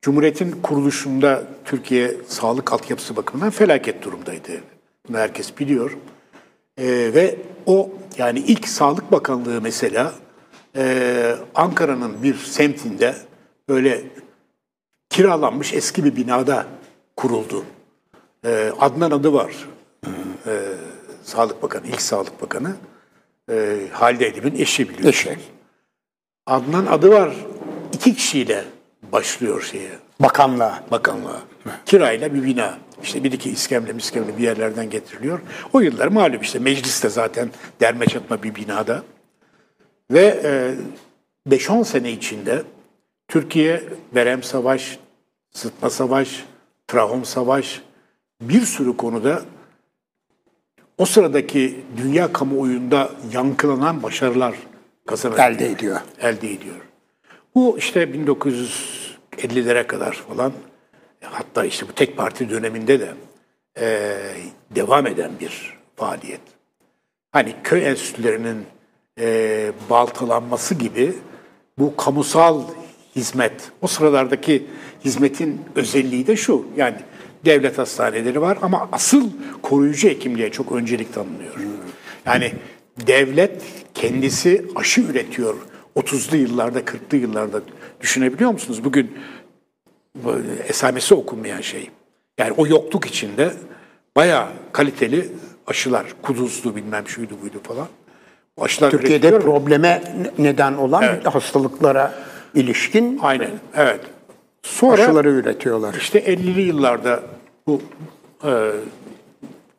Cumhuriyet'in 0.01 0.51
kuruluşunda 0.51 1.43
Türkiye 1.65 2.15
sağlık 2.27 2.73
altyapısı 2.73 3.15
bakımından 3.15 3.49
felaket 3.49 4.03
durumdaydı. 4.03 4.51
Bunu 5.09 5.17
herkes 5.17 5.59
biliyor. 5.59 5.97
E, 6.77 6.85
ve 6.87 7.37
o 7.65 7.89
yani 8.17 8.39
ilk 8.39 8.67
Sağlık 8.67 9.11
Bakanlığı 9.11 9.61
mesela 9.61 10.13
e, 10.75 11.35
Ankara'nın 11.55 12.23
bir 12.23 12.35
semtinde 12.35 13.15
böyle 13.69 14.03
kiralanmış 15.15 15.73
eski 15.73 16.03
bir 16.03 16.15
binada 16.15 16.65
kuruldu. 17.15 17.65
E, 18.45 18.71
Adnan 18.79 19.11
adı 19.11 19.33
var. 19.33 19.53
E, 20.47 20.51
Sağlık 21.23 21.63
Bakanı, 21.63 21.87
ilk 21.87 22.01
Sağlık 22.01 22.41
Bakanı. 22.41 22.75
E, 23.51 23.77
Halide 23.91 24.27
Edip'in 24.27 24.55
eşi 24.55 24.89
biliyorsun. 24.89 25.29
Eşi. 25.29 25.39
Adnan 26.45 26.85
adı 26.85 27.09
var. 27.09 27.35
İki 27.93 28.15
kişiyle 28.15 28.65
başlıyor 29.11 29.61
şeye. 29.61 29.91
Bakanlığa. 30.19 30.83
Bakanlığa. 30.91 31.41
Kirayla 31.85 32.33
bir 32.33 32.43
bina. 32.43 32.77
İşte 33.03 33.23
bir 33.23 33.31
iki 33.31 33.49
iskemle 33.49 33.93
miskemle 33.93 34.37
bir 34.37 34.43
yerlerden 34.43 34.89
getiriliyor. 34.89 35.39
O 35.73 35.79
yıllar 35.79 36.07
malum 36.07 36.41
işte 36.41 36.59
mecliste 36.59 37.09
zaten 37.09 37.49
derme 37.81 38.05
çatma 38.05 38.43
bir 38.43 38.55
binada. 38.55 39.03
Ve 40.11 40.39
e, 41.47 41.55
5-10 41.55 41.85
sene 41.85 42.11
içinde 42.11 42.63
Türkiye 43.27 43.83
verem 44.15 44.43
savaş, 44.43 44.99
sıtma 45.55 45.89
savaş, 45.89 46.45
trahom 46.87 47.25
savaş 47.25 47.81
bir 48.41 48.61
sürü 48.61 48.97
konuda 48.97 49.41
o 50.97 51.05
sıradaki 51.05 51.85
dünya 51.97 52.33
kamuoyunda 52.33 53.11
yankılanan 53.33 54.03
başarılar 54.03 54.55
kazanarak 55.07 55.51
elde 55.51 55.71
ediyor. 55.71 56.01
Elde 56.19 56.51
ediyor. 56.51 56.75
Bu 57.55 57.77
işte 57.77 58.03
1950'lere 58.03 59.87
kadar 59.87 60.13
falan 60.13 60.53
hatta 61.21 61.65
işte 61.65 61.87
bu 61.87 61.93
tek 61.93 62.17
parti 62.17 62.49
döneminde 62.49 62.99
de 62.99 63.13
e, 63.79 64.17
devam 64.71 65.07
eden 65.07 65.31
bir 65.39 65.77
faaliyet. 65.95 66.41
Hani 67.31 67.55
köy 67.63 67.87
enstitülerinin 67.87 68.65
e, 69.19 69.71
baltalanması 69.89 70.75
gibi 70.75 71.15
bu 71.77 71.95
kamusal 71.95 72.61
hizmet, 73.15 73.71
o 73.81 73.87
sıralardaki 73.87 74.65
hizmetin 75.05 75.61
özelliği 75.75 76.27
de 76.27 76.35
şu. 76.35 76.65
Yani 76.77 76.95
devlet 77.45 77.77
hastaneleri 77.77 78.41
var 78.41 78.57
ama 78.61 78.89
asıl 78.91 79.29
koruyucu 79.61 80.07
hekimliğe 80.07 80.51
çok 80.51 80.71
öncelik 80.71 81.13
tanınıyor. 81.13 81.55
Yani 82.25 82.53
devlet 83.07 83.61
kendisi 83.93 84.65
aşı 84.75 85.01
üretiyor 85.01 85.55
30'lu 85.95 86.37
yıllarda, 86.37 86.79
40'lı 86.79 87.17
yıllarda 87.17 87.61
düşünebiliyor 88.01 88.51
musunuz? 88.51 88.83
Bugün 88.83 89.17
esamesi 90.67 91.15
okunmayan 91.15 91.61
şey. 91.61 91.89
Yani 92.37 92.51
o 92.57 92.67
yokluk 92.67 93.05
içinde 93.05 93.53
bayağı 94.15 94.47
kaliteli 94.71 95.31
aşılar, 95.67 96.05
kuduzlu 96.21 96.75
bilmem 96.75 97.07
şuydu 97.07 97.33
buydu 97.41 97.59
falan. 97.63 97.87
Aşılar 98.61 98.91
Türkiye'de 98.91 99.39
probleme 99.39 100.03
neden 100.37 100.73
olan 100.73 101.03
evet. 101.03 101.25
hastalıklara 101.25 102.24
ilişkin 102.55 103.19
Aynen, 103.21 103.51
evet. 103.75 104.01
Sonra 104.63 105.01
aşıları 105.01 105.29
üretiyorlar. 105.29 105.93
İşte 105.93 106.19
50'li 106.19 106.61
yıllarda 106.61 107.23
bu 107.67 107.81
e, 108.43 108.71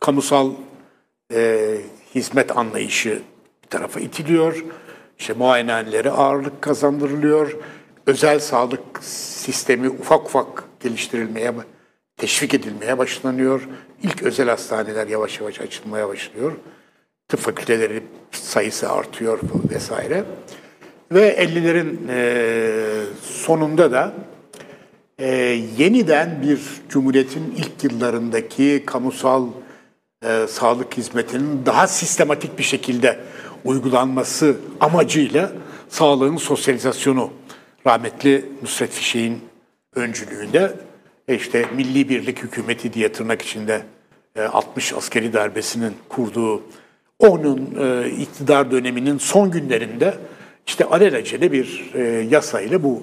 kamusal 0.00 0.50
e, 1.34 1.74
hizmet 2.14 2.56
anlayışı 2.56 3.22
bir 3.64 3.68
tarafa 3.68 4.00
itiliyor. 4.00 4.64
İşte 5.18 5.32
muayenehanelere 5.32 6.10
ağırlık 6.10 6.62
kazandırılıyor. 6.62 7.56
Özel 8.06 8.40
sağlık 8.40 8.80
sistemi 9.02 9.88
ufak 9.88 10.26
ufak 10.26 10.64
geliştirilmeye, 10.80 11.52
teşvik 12.16 12.54
edilmeye 12.54 12.98
başlanıyor. 12.98 13.68
İlk 14.02 14.22
özel 14.22 14.48
hastaneler 14.48 15.06
yavaş 15.06 15.40
yavaş 15.40 15.60
açılmaya 15.60 16.08
başlıyor. 16.08 16.52
Tıp 17.28 17.40
fakülteleri 17.40 18.02
sayısı 18.30 18.92
artıyor 18.92 19.38
vesaire. 19.70 20.24
Ve 21.12 21.44
50'lerin 21.44 21.98
e, 22.08 23.04
sonunda 23.22 23.92
da 23.92 24.12
e, 25.18 25.28
yeniden 25.78 26.42
bir 26.42 26.60
Cumhuriyet'in 26.88 27.54
ilk 27.56 27.84
yıllarındaki 27.84 28.82
kamusal 28.86 29.46
e, 30.24 30.46
sağlık 30.48 30.96
hizmetinin 30.96 31.66
daha 31.66 31.86
sistematik 31.86 32.58
bir 32.58 32.62
şekilde 32.62 33.18
uygulanması 33.64 34.56
amacıyla 34.80 35.52
sağlığın 35.88 36.36
sosyalizasyonu 36.36 37.30
rahmetli 37.86 38.44
Nusret 38.62 38.90
Fişek'in 38.90 39.40
öncülüğünde 39.94 40.72
e, 41.28 41.34
işte 41.34 41.66
Milli 41.76 42.08
Birlik 42.08 42.42
Hükümeti 42.42 42.92
diye 42.92 43.12
tırnak 43.12 43.42
içinde 43.42 43.82
60 44.52 44.92
e, 44.92 44.96
askeri 44.96 45.32
darbesinin 45.32 45.94
kurduğu 46.08 46.62
onun 47.18 47.58
iktidar 48.20 48.70
döneminin 48.70 49.18
son 49.18 49.50
günlerinde 49.50 50.14
işte 50.66 50.84
alelacele 50.84 51.52
bir 51.52 51.92
yasayla 52.30 52.82
bu 52.82 53.02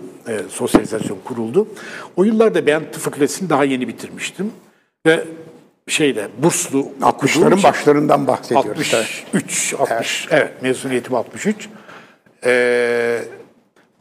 sosyalizasyon 0.50 1.18
kuruldu. 1.24 1.68
O 2.16 2.24
yıllarda 2.24 2.66
ben 2.66 2.92
tıp 2.92 3.02
fakültesini 3.02 3.50
daha 3.50 3.64
yeni 3.64 3.88
bitirmiştim 3.88 4.52
ve 5.06 5.24
şeyde 5.88 6.28
burslu 6.38 6.92
60'ların 7.02 7.64
başlarından 7.64 8.28
bahsediyoruz. 8.28 8.94
63, 8.94 9.74
60, 9.80 10.28
evet, 10.32 10.44
evet 10.44 10.62
mezuniyetim 10.62 11.16
63. 11.16 11.70
Ee, 12.46 13.22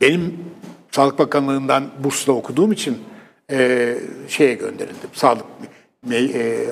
benim 0.00 0.44
Sağlık 0.90 1.18
Bakanlığı'ndan 1.18 1.90
bursla 2.04 2.32
okuduğum 2.32 2.72
için 2.72 2.98
e, 3.50 3.94
şeye 4.28 4.54
gönderildim. 4.54 5.10
Sağlık 5.12 5.44
e, 6.12 6.66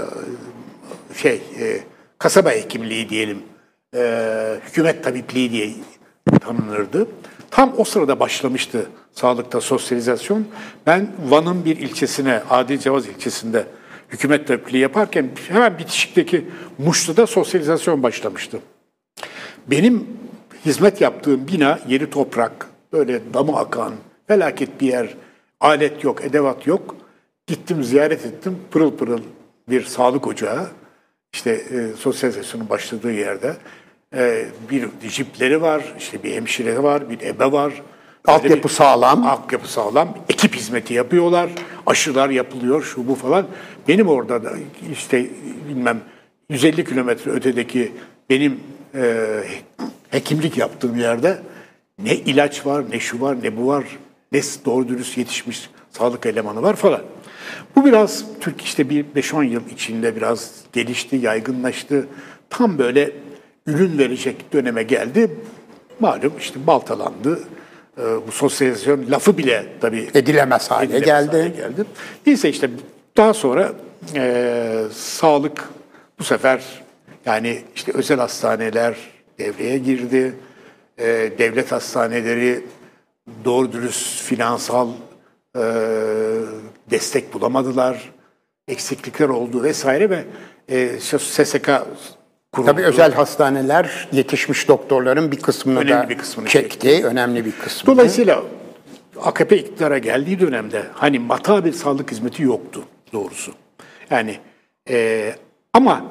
şey 1.17 1.43
e, 1.61 1.81
kasaba 2.19 2.51
hekimliği 2.51 3.09
diyelim. 3.09 3.43
E, 3.97 4.61
hükümet 4.67 5.05
tabipliği 5.05 5.51
diye 5.51 5.73
tanınırdı. 6.39 7.07
Tam 7.51 7.73
o 7.77 7.85
sırada 7.85 8.21
başlamıştı 8.21 8.87
sağlıkta 9.13 9.61
sosyalizasyon. 9.61 10.47
Ben 10.87 11.09
Van'ın 11.29 11.65
bir 11.65 11.77
ilçesine, 11.77 12.43
Adi 12.51 12.81
Cevaz 12.81 13.07
ilçesinde 13.07 13.67
hükümet 14.09 14.49
tabipliği 14.49 14.83
yaparken 14.83 15.31
hemen 15.49 15.79
bitişikteki 15.79 16.49
Muşlu'da 16.79 17.27
sosyalizasyon 17.27 18.03
başlamıştı. 18.03 18.59
Benim 19.67 20.07
hizmet 20.65 21.01
yaptığım 21.01 21.49
bina 21.49 21.79
yeri 21.89 22.11
toprak, 22.11 22.67
böyle 22.93 23.35
damı 23.35 23.57
akan, 23.57 23.93
felaket 24.27 24.81
bir 24.81 24.87
yer, 24.87 25.15
alet 25.61 26.05
yok, 26.05 26.25
edevat 26.25 26.67
yok. 26.67 26.97
Gittim 27.47 27.85
ziyaret 27.85 28.27
ettim, 28.27 28.59
pırıl 28.71 28.97
pırıl 28.97 29.21
bir 29.69 29.85
sağlık 29.85 30.27
ocağı, 30.27 30.69
işte 31.33 31.51
e, 31.51 31.97
sosyalizasyonun 31.97 32.69
başladığı 32.69 33.13
yerde. 33.13 33.57
E, 34.17 34.47
bir 34.71 34.89
jipleri 35.09 35.63
var, 35.63 35.95
işte 35.99 36.23
bir 36.23 36.35
hemşire 36.35 36.83
var, 36.83 37.11
bir 37.11 37.21
ebe 37.21 37.53
var. 37.53 37.83
Altyapı 38.27 38.69
bir- 38.69 38.75
sağlam. 38.75 39.27
Altyapı 39.27 39.73
sağlam. 39.73 40.19
Ekip 40.29 40.55
hizmeti 40.57 40.95
yapıyorlar. 40.95 41.51
Aşılar 41.87 42.31
yapılıyor, 42.31 42.83
şu 42.83 43.09
bu 43.09 43.15
falan. 43.15 43.47
Benim 43.89 44.09
orada 44.09 44.45
da 44.45 44.53
işte 44.93 45.27
bilmem 45.69 46.01
150 46.49 46.85
kilometre 46.85 47.31
ötedeki 47.31 47.93
benim 48.31 48.61
e, 48.95 49.27
hekimlik 50.11 50.57
yaptığım 50.59 50.99
yerde 50.99 51.39
ne 51.99 52.15
ilaç 52.15 52.67
var, 52.67 52.85
ne 52.91 53.01
şu 53.01 53.21
var, 53.21 53.37
ne 53.43 53.57
bu 53.57 53.67
var, 53.67 53.85
ne 54.33 54.41
doğru 54.65 54.89
dürüst 54.89 55.19
yetişmiş 55.19 55.71
sağlık 55.91 56.27
elemanı 56.27 56.63
var 56.63 56.77
falan. 56.77 57.01
Bu 57.77 57.85
biraz 57.85 58.25
Türk 58.41 58.63
işte 58.63 58.91
bir 58.91 59.05
5-10 59.05 59.45
yıl 59.45 59.63
içinde 59.73 60.17
biraz 60.17 60.51
gelişti, 60.73 61.17
yaygınlaştı. 61.17 62.07
Tam 62.51 62.79
böyle 62.79 63.13
ürün 63.67 63.99
verecek 63.99 64.53
döneme 64.53 64.83
geldi. 64.83 65.31
Malum 66.01 66.33
işte 66.39 66.67
baltalandı. 66.67 67.41
Ee, 67.99 68.03
bu 68.27 68.33
sosyalizasyon 68.33 69.11
lafı 69.11 69.39
bile 69.39 69.67
tabii 69.81 70.09
Edilemez 70.15 70.71
hale 70.71 70.85
edilemez 70.97 71.07
geldi. 71.07 71.37
hale 71.37 71.49
geldi. 71.49 71.85
Neyse 72.27 72.49
işte 72.49 72.71
daha 73.17 73.35
sonra 73.35 73.73
e, 74.15 74.83
sağlık 74.93 75.69
bu 76.19 76.25
sefer 76.25 76.63
yani 77.27 77.63
işte 77.75 77.93
özel 77.95 78.19
hastaneler 78.19 78.97
devreye 79.39 79.79
girdi. 79.79 80.35
E, 80.99 81.07
devlet 81.39 81.73
hastaneleri 81.73 82.65
doğru 83.45 83.73
dürüst 83.73 84.23
finansal 84.23 84.89
e, 85.57 85.63
destek 86.91 87.35
bulamadılar. 87.35 88.13
Eksiklikler 88.69 89.29
oldu 89.29 89.63
vesaire 89.63 90.11
ve 90.11 90.25
e, 90.69 91.01
SSK 91.01 91.71
kuruldu. 92.53 92.71
Tabii 92.71 92.83
özel 92.83 93.13
hastaneler 93.13 94.09
yetişmiş 94.13 94.69
doktorların 94.69 95.33
bir 95.33 95.41
kısmını 95.41 95.79
Önemli 95.79 96.05
da 96.05 96.09
bir 96.09 96.19
kısmını 96.19 96.49
çekti. 96.49 97.05
Önemli 97.05 97.45
bir 97.45 97.53
kısmını. 97.53 97.97
Dolayısıyla 97.97 98.43
AKP 99.23 99.59
iktidara 99.59 99.99
geldiği 99.99 100.41
dönemde 100.41 100.83
hani 100.95 101.19
mata 101.19 101.65
bir 101.65 101.73
sağlık 101.73 102.11
hizmeti 102.11 102.43
yoktu 102.43 102.85
doğrusu. 103.13 103.53
Yani 104.11 104.37
e, 104.91 105.35
ama 105.73 106.05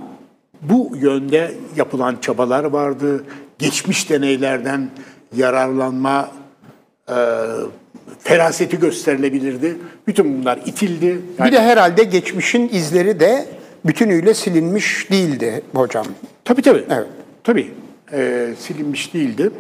bu 0.62 0.91
yönde 0.96 1.51
yapılan 1.75 2.17
çabalar 2.22 2.63
vardı. 2.63 3.24
Geçmiş 3.60 4.10
deneylerden 4.10 4.89
yararlanma 5.36 6.31
e, 7.10 7.15
feraseti 8.19 8.79
gösterilebilirdi. 8.79 9.77
Bütün 10.08 10.39
bunlar 10.39 10.60
itildi. 10.65 11.22
Yani 11.39 11.48
Bir 11.48 11.55
de 11.55 11.62
herhalde 11.62 12.03
geçmişin 12.03 12.69
izleri 12.69 13.19
de 13.19 13.46
bütünüyle 13.86 14.34
silinmiş 14.34 15.12
değildi 15.12 15.62
hocam. 15.74 16.06
Tabii 16.46 16.62
tabii. 16.62 16.86
Evet. 16.90 17.08
Tabii. 17.44 17.72
Ee, 18.14 18.54
silinmiş 18.60 19.14
değildi. 19.14 19.52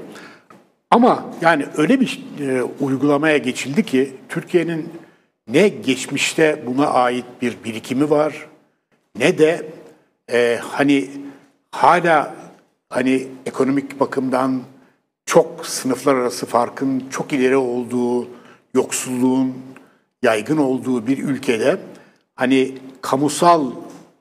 Ama 0.91 1.25
yani 1.41 1.65
öyle 1.77 2.01
bir 2.01 2.23
e, 2.41 2.63
uygulamaya 2.63 3.37
geçildi 3.37 3.85
ki 3.85 4.13
Türkiye'nin 4.29 4.89
ne 5.47 5.67
geçmişte 5.67 6.63
buna 6.65 6.87
ait 6.87 7.25
bir 7.41 7.57
birikimi 7.63 8.09
var 8.09 8.47
ne 9.17 9.37
de 9.37 9.71
e, 10.31 10.59
hani 10.61 11.09
hala 11.71 12.35
hani 12.89 13.27
ekonomik 13.45 13.99
bakımdan 13.99 14.61
çok 15.25 15.65
sınıflar 15.65 16.15
arası 16.15 16.45
farkın 16.45 17.03
çok 17.09 17.33
ileri 17.33 17.57
olduğu, 17.57 18.27
yoksulluğun 18.73 19.53
yaygın 20.23 20.57
olduğu 20.57 21.07
bir 21.07 21.17
ülkede 21.17 21.77
hani 22.35 22.77
kamusal 23.01 23.71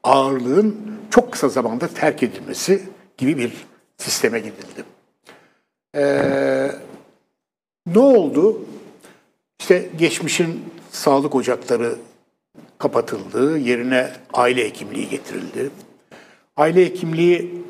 ağırlığın 0.05 0.77
çok 1.11 1.33
kısa 1.33 1.49
zamanda 1.49 1.89
terk 1.89 2.23
edilmesi 2.23 2.83
gibi 3.17 3.39
bir 3.39 3.53
sisteme 3.97 4.39
gidildi. 4.39 4.85
Ee, 5.97 6.71
ne 7.87 7.99
oldu? 7.99 8.65
İşte 9.61 9.89
geçmişin 9.99 10.65
sağlık 10.91 11.35
ocakları 11.35 11.95
kapatıldı, 12.79 13.59
yerine 13.59 14.13
aile 14.33 14.65
hekimliği 14.65 15.09
getirildi. 15.09 15.71
Aile 16.57 16.87
hekimliği 16.87 17.65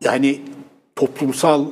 yani 0.00 0.40
toplumsal 0.96 1.66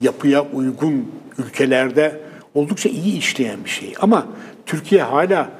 yapıya 0.00 0.42
uygun 0.42 1.12
ülkelerde 1.38 2.20
oldukça 2.54 2.88
iyi 2.88 3.18
işleyen 3.18 3.64
bir 3.64 3.70
şey. 3.70 3.94
Ama 4.00 4.26
Türkiye 4.66 5.02
hala 5.02 5.50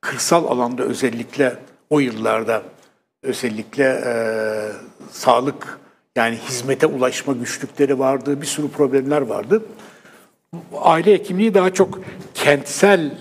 kırsal 0.00 0.44
alanda 0.44 0.82
özellikle 0.82 1.56
o 1.90 2.00
yıllarda 2.00 2.62
özellikle 3.22 3.84
e, 4.06 4.14
sağlık 5.10 5.78
yani 6.16 6.36
hizmete 6.36 6.86
ulaşma 6.86 7.32
güçlükleri 7.32 7.98
vardı, 7.98 8.40
bir 8.40 8.46
sürü 8.46 8.68
problemler 8.68 9.20
vardı. 9.20 9.62
Aile 10.80 11.12
hekimliği 11.12 11.54
daha 11.54 11.74
çok 11.74 12.00
kentsel 12.34 13.18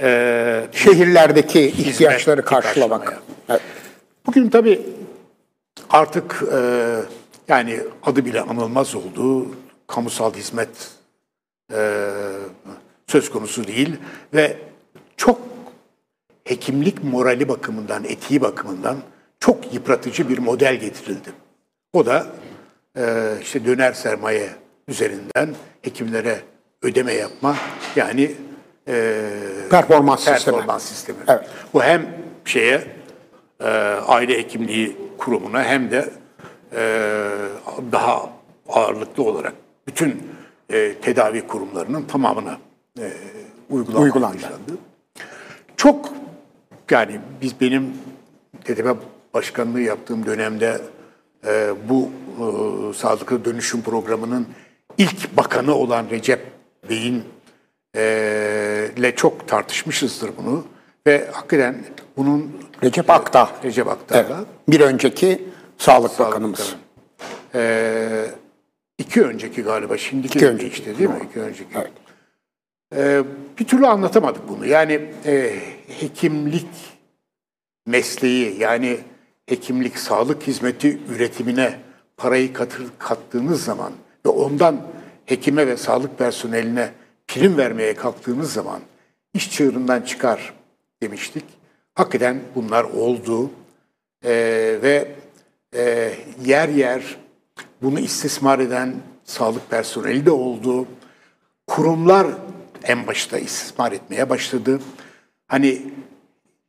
e, 0.00 0.66
Şehirlerdeki 0.72 1.60
ihtiyaçları 1.60 2.44
karşılamak. 2.44 3.22
Evet. 3.48 3.60
Bugün 4.26 4.50
tabii 4.50 4.86
artık 5.90 6.44
e, 6.52 6.60
yani 7.48 7.80
adı 8.02 8.24
bile 8.24 8.40
anılmaz 8.40 8.94
oldu. 8.94 9.46
Kamusal 9.86 10.34
hizmet 10.34 10.68
e, 11.72 12.08
söz 13.06 13.30
konusu 13.30 13.66
değil 13.66 13.96
ve 14.34 14.56
çok 15.16 15.40
hekimlik 16.44 17.04
morali 17.04 17.48
bakımından, 17.48 18.04
etiği 18.04 18.40
bakımından 18.40 18.96
çok 19.40 19.74
yıpratıcı 19.74 20.28
bir 20.28 20.38
model 20.38 20.76
getirildi. 20.76 21.28
O 21.92 22.06
da 22.06 22.26
e, 22.96 23.34
işte 23.42 23.64
döner 23.64 23.92
sermaye 23.92 24.48
üzerinden 24.88 25.54
hekimlere 25.82 26.40
ödeme 26.82 27.12
yapma 27.12 27.56
yani 27.96 28.34
e, 28.88 29.22
Performans 29.70 30.20
sistemi. 30.24 30.44
performans 30.56 30.82
sistemi. 30.84 31.18
Evet. 31.28 31.48
Bu 31.74 31.82
hem 31.82 32.06
şeye 32.44 32.84
e, 33.60 33.64
aile 34.06 34.38
hekimliği 34.38 34.96
kurumuna 35.18 35.64
hem 35.64 35.90
de 35.90 36.10
e, 36.72 36.80
daha 37.92 38.30
ağırlıklı 38.68 39.22
olarak 39.22 39.54
bütün 39.86 40.22
e, 40.70 40.94
tedavi 40.94 41.46
kurumlarının 41.46 42.02
tamamına 42.02 42.58
e, 43.00 43.12
Uygulandı. 43.70 44.14
başlandı. 44.22 44.78
Çok 45.76 46.12
yani 46.90 47.20
biz 47.42 47.60
benim 47.60 47.92
TTP 48.64 48.96
başkanlığı 49.34 49.80
yaptığım 49.80 50.26
dönemde 50.26 50.80
e, 51.46 51.70
bu 51.88 52.10
e, 52.38 52.94
sağlıklı 52.94 53.44
dönüşüm 53.44 53.82
programının 53.82 54.46
ilk 54.98 55.36
bakanı 55.36 55.74
olan 55.74 56.06
Recep 56.10 56.40
Bey'in 56.90 57.24
e, 57.96 58.90
ile 58.96 59.14
çok 59.14 59.48
tartışmışızdır 59.48 60.30
bunu 60.36 60.64
ve 61.06 61.28
hakikaten 61.32 61.84
bunun 62.16 62.52
Recep 62.82 63.10
Akdağ. 63.10 63.50
Recep 63.64 63.88
Aktar'la 63.88 64.36
Evet. 64.36 64.46
Bir 64.68 64.80
önceki 64.80 65.48
Sağlık 65.78 66.18
Bakanımız. 66.18 66.76
Ee, 67.54 68.24
iki 68.98 69.22
önceki 69.22 69.62
galiba, 69.62 69.96
şimdiki 69.96 70.38
İki 70.38 70.48
önceki. 70.48 70.72
işte 70.72 70.98
değil 70.98 71.10
mi? 71.10 71.20
İki 71.30 71.40
önceki. 71.40 71.70
Evet. 71.74 71.92
Ee, 72.96 73.22
bir 73.58 73.66
türlü 73.66 73.86
anlatamadık 73.86 74.48
bunu. 74.48 74.66
Yani 74.66 75.10
e, 75.26 75.54
hekimlik 76.00 76.68
mesleği, 77.86 78.60
yani 78.60 78.98
hekimlik, 79.48 79.98
sağlık 79.98 80.42
hizmeti 80.42 80.98
üretimine 81.08 81.78
parayı 82.16 82.52
katır, 82.52 82.86
kattığınız 82.98 83.64
zaman 83.64 83.92
ve 84.26 84.28
ondan 84.28 84.86
hekime 85.26 85.66
ve 85.66 85.76
sağlık 85.76 86.18
personeline 86.18 86.90
prim 87.28 87.56
vermeye 87.56 87.94
kalktığınız 87.94 88.52
zaman 88.52 88.80
iş 89.34 89.50
çığırından 89.52 90.00
çıkar 90.02 90.54
demiştik. 91.02 91.44
Hakikaten 91.94 92.40
bunlar 92.54 92.84
oldu. 92.84 93.50
Ee, 94.24 94.78
ve 94.82 95.14
e, 95.74 96.14
yer 96.44 96.68
yer 96.68 97.16
bunu 97.82 98.00
istismar 98.00 98.58
eden 98.58 98.94
sağlık 99.24 99.70
personeli 99.70 100.26
de 100.26 100.30
oldu. 100.30 100.86
Kurumlar 101.66 102.26
en 102.82 103.06
başta 103.06 103.38
istismar 103.38 103.92
etmeye 103.92 104.30
başladı. 104.30 104.80
Hani 105.46 105.82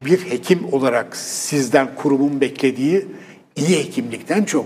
bir 0.05 0.31
hekim 0.31 0.73
olarak 0.73 1.15
sizden 1.17 1.95
kurumun 1.95 2.41
beklediği 2.41 3.07
iyi 3.55 3.77
hekimlikten 3.77 4.43
çok 4.43 4.65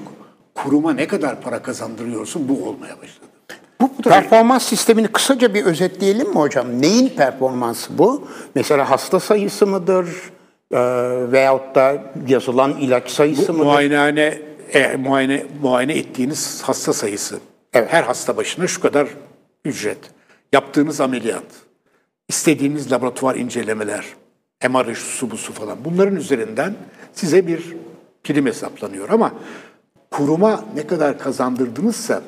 kuruma 0.56 0.94
ne 0.94 1.08
kadar 1.08 1.42
para 1.42 1.62
kazandırıyorsun 1.62 2.50
bu 2.50 2.70
olmaya 2.70 2.98
başladı. 2.98 3.28
Bu 3.82 4.02
performans 4.02 4.64
sistemini 4.64 5.08
kısaca 5.08 5.54
bir 5.54 5.66
özetleyelim 5.66 6.30
mi 6.30 6.36
hocam? 6.36 6.82
Neyin 6.82 7.10
performansı 7.10 7.98
bu? 7.98 8.28
Mesela 8.56 8.90
hasta 8.90 9.20
sayısı 9.20 9.68
mıdır? 9.68 10.08
Ee, 10.72 10.78
veyahut 11.32 11.76
da 11.76 12.04
yazılan 12.28 12.72
ilaç 12.78 13.10
sayısı 13.10 13.54
mıdır? 13.54 13.66
Muayenehane 13.66 14.42
e, 14.74 14.96
muayene 14.96 15.46
muayene 15.62 15.98
ettiğiniz 15.98 16.62
hasta 16.64 16.94
sayısı. 16.94 17.40
Evet. 17.74 17.94
Her 17.94 18.04
hasta 18.04 18.38
başına 18.38 18.68
şu 18.68 18.82
kadar 18.82 19.08
ücret. 19.66 19.98
Yaptığınız 20.54 21.02
ameliyat, 21.02 21.44
istediğiniz 22.30 22.92
laboratuvar 22.92 23.36
incelemeler, 23.36 24.06
MR 24.70 24.96
su 24.96 25.32
bu 25.32 25.38
su 25.38 25.54
falan. 25.54 25.78
Bunların 25.86 26.16
üzerinden 26.16 26.76
size 27.14 27.48
bir 27.48 27.76
prim 28.24 28.46
hesaplanıyor 28.46 29.10
ama 29.10 29.32
kuruma 30.12 30.66
ne 30.76 30.88
kadar 30.88 31.20
kazandırdınızsa 31.20 32.22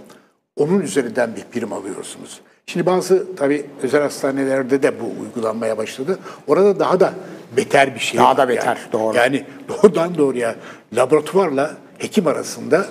onun 0.55 0.79
üzerinden 0.81 1.35
bir 1.35 1.43
prim 1.43 1.73
alıyorsunuz. 1.73 2.39
Şimdi 2.65 2.85
bazı 2.85 3.35
tabii 3.35 3.65
özel 3.83 4.01
hastanelerde 4.01 4.83
de 4.83 4.99
bu 4.99 5.21
uygulanmaya 5.21 5.77
başladı. 5.77 6.19
Orada 6.47 6.79
daha 6.79 6.99
da 6.99 7.13
beter 7.57 7.95
bir 7.95 7.99
şey 7.99 8.19
Daha 8.19 8.37
da 8.37 8.49
beter, 8.49 8.65
yani. 8.65 8.91
doğru. 8.91 9.17
Yani 9.17 9.45
doğrudan 9.67 10.17
doğruya 10.17 10.55
laboratuvarla 10.93 11.77
hekim 11.97 12.27
arasında 12.27 12.85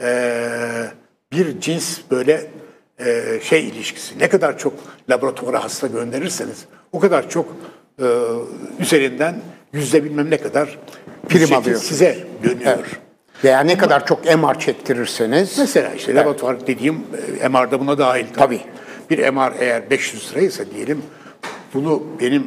eee, 0.00 0.90
bir 1.32 1.60
cins 1.60 1.98
böyle 2.10 2.50
eee, 3.00 3.40
şey 3.42 3.68
ilişkisi. 3.68 4.18
Ne 4.18 4.28
kadar 4.28 4.58
çok 4.58 4.72
laboratuvara 5.10 5.64
hasta 5.64 5.86
gönderirseniz 5.86 6.64
o 6.92 7.00
kadar 7.00 7.30
çok 7.30 7.56
eee, 8.00 8.06
üzerinden 8.80 9.40
yüzde 9.72 10.04
bilmem 10.04 10.30
ne 10.30 10.36
kadar 10.38 10.78
Prim 11.28 11.54
alıyorsunuz. 11.54 11.82
size 11.82 12.18
dönüyor. 12.44 12.60
Evet. 12.78 12.84
Veya 13.44 13.60
ne 13.60 13.78
kadar 13.78 14.06
çok 14.06 14.24
MR 14.24 14.58
çektirirseniz 14.58 15.58
Mesela 15.58 15.94
işte 15.94 16.14
laboratuvar 16.14 16.66
dediğim 16.66 17.02
e, 17.40 17.48
MR'da 17.48 17.80
buna 17.80 17.98
dahil. 17.98 18.26
Tabii. 18.36 18.60
Bir 19.10 19.28
MR 19.30 19.52
eğer 19.60 19.90
500 19.90 20.32
liraysa 20.32 20.64
diyelim 20.74 21.02
bunu 21.74 22.02
benim 22.20 22.46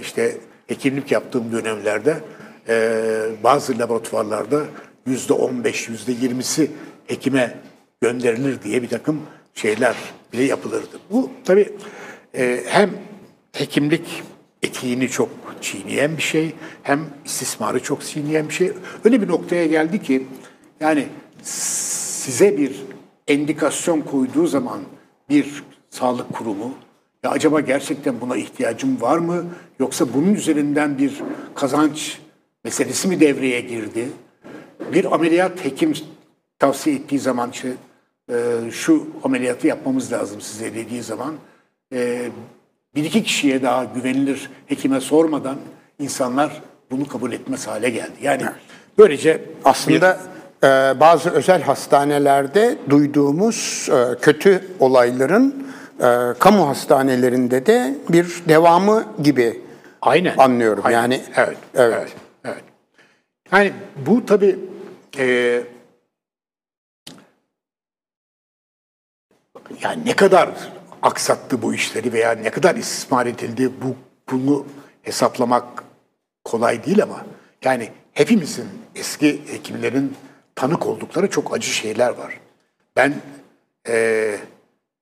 işte 0.00 0.36
hekimlik 0.66 1.12
yaptığım 1.12 1.52
dönemlerde 1.52 2.16
e, 2.68 2.92
bazı 3.44 3.78
laboratuvarlarda 3.78 4.62
yüzde 5.06 5.32
15, 5.32 5.88
yüzde 5.88 6.12
20'si 6.12 6.66
hekime 7.06 7.54
gönderilir 8.00 8.62
diye 8.62 8.82
bir 8.82 8.88
takım 8.88 9.22
şeyler 9.54 9.94
bile 10.32 10.44
yapılırdı. 10.44 10.96
Bu 11.10 11.30
tabii 11.44 11.72
e, 12.38 12.60
hem 12.66 12.90
hekimlik 13.52 14.22
etiğini 14.62 15.08
çok 15.08 15.28
çiğneyen 15.60 16.16
bir 16.16 16.22
şey, 16.22 16.54
hem 16.82 17.00
istismarı 17.24 17.82
çok 17.82 18.02
çiğneyen 18.02 18.48
bir 18.48 18.54
şey. 18.54 18.72
Öyle 19.04 19.22
bir 19.22 19.28
noktaya 19.28 19.66
geldi 19.66 20.02
ki 20.02 20.26
yani 20.80 21.06
size 21.42 22.58
bir 22.58 22.76
endikasyon 23.28 24.00
koyduğu 24.00 24.46
zaman 24.46 24.80
bir 25.28 25.64
sağlık 25.90 26.32
kurumu 26.32 26.74
ya 27.22 27.30
acaba 27.30 27.60
gerçekten 27.60 28.20
buna 28.20 28.36
ihtiyacım 28.36 29.00
var 29.00 29.18
mı 29.18 29.44
yoksa 29.80 30.14
bunun 30.14 30.34
üzerinden 30.34 30.98
bir 30.98 31.22
kazanç 31.54 32.18
meselesi 32.64 33.08
mi 33.08 33.20
devreye 33.20 33.60
girdi? 33.60 34.08
Bir 34.92 35.14
ameliyat 35.14 35.64
hekim 35.64 35.92
tavsiye 36.58 36.96
ettiği 36.96 37.18
zaman 37.18 37.52
şu 38.70 39.06
ameliyatı 39.24 39.66
yapmamız 39.66 40.12
lazım 40.12 40.40
size 40.40 40.74
dediği 40.74 41.02
zaman 41.02 41.34
bir 42.96 43.04
iki 43.04 43.22
kişiye 43.22 43.62
daha 43.62 43.84
güvenilir 43.84 44.50
hekime 44.66 45.00
sormadan 45.00 45.56
insanlar 45.98 46.62
bunu 46.90 47.08
kabul 47.08 47.32
etmez 47.32 47.66
hale 47.66 47.90
geldi. 47.90 48.16
Yani 48.22 48.42
böylece 48.98 49.42
aslında 49.64 50.18
e, 50.64 50.66
bazı 51.00 51.30
özel 51.30 51.62
hastanelerde 51.62 52.78
duyduğumuz 52.90 53.88
e, 53.92 54.18
kötü 54.20 54.64
olayların 54.80 55.66
e, 56.00 56.38
kamu 56.38 56.68
hastanelerinde 56.68 57.66
de 57.66 57.98
bir 58.08 58.42
devamı 58.48 59.04
gibi 59.22 59.62
Aynen. 60.02 60.34
anlıyorum. 60.38 60.82
Aynen. 60.86 60.98
Yani 60.98 61.22
evet, 61.36 61.56
evet. 61.74 61.94
evet, 61.94 62.12
evet. 62.44 62.64
Yani 63.52 63.72
bu 64.06 64.26
tabii 64.26 64.58
e, 65.18 65.24
yani 69.82 70.04
ne 70.04 70.16
kadar 70.16 70.50
aksattı 71.06 71.62
bu 71.62 71.74
işleri 71.74 72.12
veya 72.12 72.32
ne 72.32 72.50
kadar 72.50 72.74
istismar 72.74 73.26
edildi 73.26 73.70
bu 73.82 73.96
bunu 74.30 74.66
hesaplamak 75.02 75.84
kolay 76.44 76.84
değil 76.84 77.02
ama 77.02 77.26
yani 77.64 77.90
hepimizin 78.12 78.68
eski 78.94 79.52
hekimlerin 79.52 80.16
tanık 80.54 80.86
oldukları 80.86 81.30
çok 81.30 81.54
acı 81.54 81.68
şeyler 81.68 82.08
var. 82.08 82.40
Ben 82.96 83.14
e, 83.88 84.38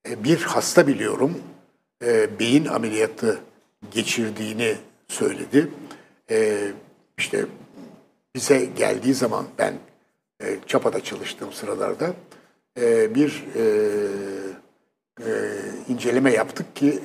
bir 0.06 0.42
hasta 0.42 0.86
biliyorum 0.86 1.42
e, 2.04 2.38
beyin 2.38 2.66
ameliyatı 2.66 3.40
geçirdiğini 3.90 4.76
söyledi. 5.08 5.68
E, 6.30 6.68
işte 7.18 7.46
bize 8.34 8.64
geldiği 8.64 9.14
zaman 9.14 9.46
ben 9.58 9.74
e, 10.42 10.56
Çapa'da 10.66 11.04
çalıştığım 11.04 11.52
sıralarda 11.52 12.14
e, 12.80 13.14
bir 13.14 13.44
e, 13.56 13.64
e, 15.20 15.26
inceleme 15.88 16.32
yaptık 16.32 16.76
ki 16.76 16.98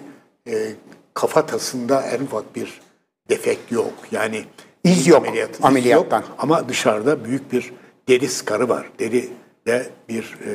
e, 0.47 0.71
kafatasında 1.13 2.01
en 2.01 2.19
ufak 2.23 2.55
bir 2.55 2.81
defekt 3.29 3.71
yok. 3.71 3.93
Yani 4.11 4.43
İz 4.83 5.07
yok 5.07 5.17
ameliyatı- 5.27 5.59
iz 5.59 5.65
ameliyattan. 5.65 6.19
yok 6.21 6.29
ama 6.37 6.69
dışarıda 6.69 7.25
büyük 7.25 7.51
bir 7.51 7.71
deri 8.07 8.27
skarı 8.27 8.69
var. 8.69 8.89
Deri 8.99 9.29
de 9.67 9.89
bir 10.09 10.37
e, 10.45 10.51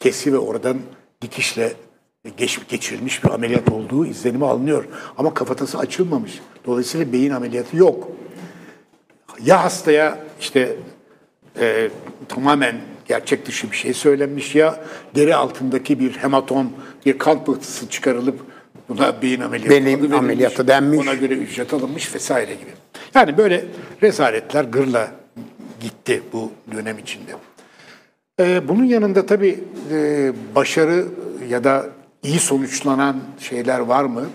kesi 0.00 0.32
ve 0.32 0.38
oradan 0.38 0.78
dikişle 1.22 1.72
geç, 2.36 2.60
geçirilmiş 2.68 3.24
bir 3.24 3.30
ameliyat 3.30 3.72
olduğu 3.72 4.06
izlenimi 4.06 4.46
alınıyor. 4.46 4.84
Ama 5.16 5.34
kafatası 5.34 5.78
açılmamış. 5.78 6.40
Dolayısıyla 6.66 7.12
beyin 7.12 7.30
ameliyatı 7.30 7.76
yok. 7.76 8.08
Ya 9.44 9.64
hastaya 9.64 10.18
işte 10.40 10.76
e, 11.60 11.90
tamamen 12.28 12.80
gerçek 13.04 13.46
dışı 13.46 13.70
bir 13.70 13.76
şey 13.76 13.94
söylenmiş 13.94 14.54
ya 14.54 14.84
deri 15.14 15.36
altındaki 15.36 16.00
bir 16.00 16.12
hematom, 16.12 16.72
bir 17.06 17.18
kan 17.18 17.44
pıhtısı 17.44 17.88
çıkarılıp 17.88 18.40
buna 18.88 19.22
beyin 19.22 19.40
ameliyatı, 19.40 19.70
Beyin 19.70 19.86
verilmiş, 19.86 20.18
ameliyatı 20.18 20.68
denmiş. 20.68 20.98
Ona 20.98 21.14
göre 21.14 21.34
ücret 21.34 21.74
alınmış 21.74 22.14
vesaire 22.14 22.54
gibi. 22.54 22.70
Yani 23.14 23.38
böyle 23.38 23.64
rezaletler 24.02 24.64
gırla 24.64 25.10
gitti 25.80 26.22
bu 26.32 26.52
dönem 26.72 26.98
içinde. 26.98 27.32
Ee, 28.40 28.68
bunun 28.68 28.84
yanında 28.84 29.26
tabii 29.26 29.64
e, 29.90 30.32
başarı 30.54 31.06
ya 31.48 31.64
da 31.64 31.86
iyi 32.22 32.38
sonuçlanan 32.38 33.16
şeyler 33.40 33.78
var 33.78 34.04
mı 34.04 34.26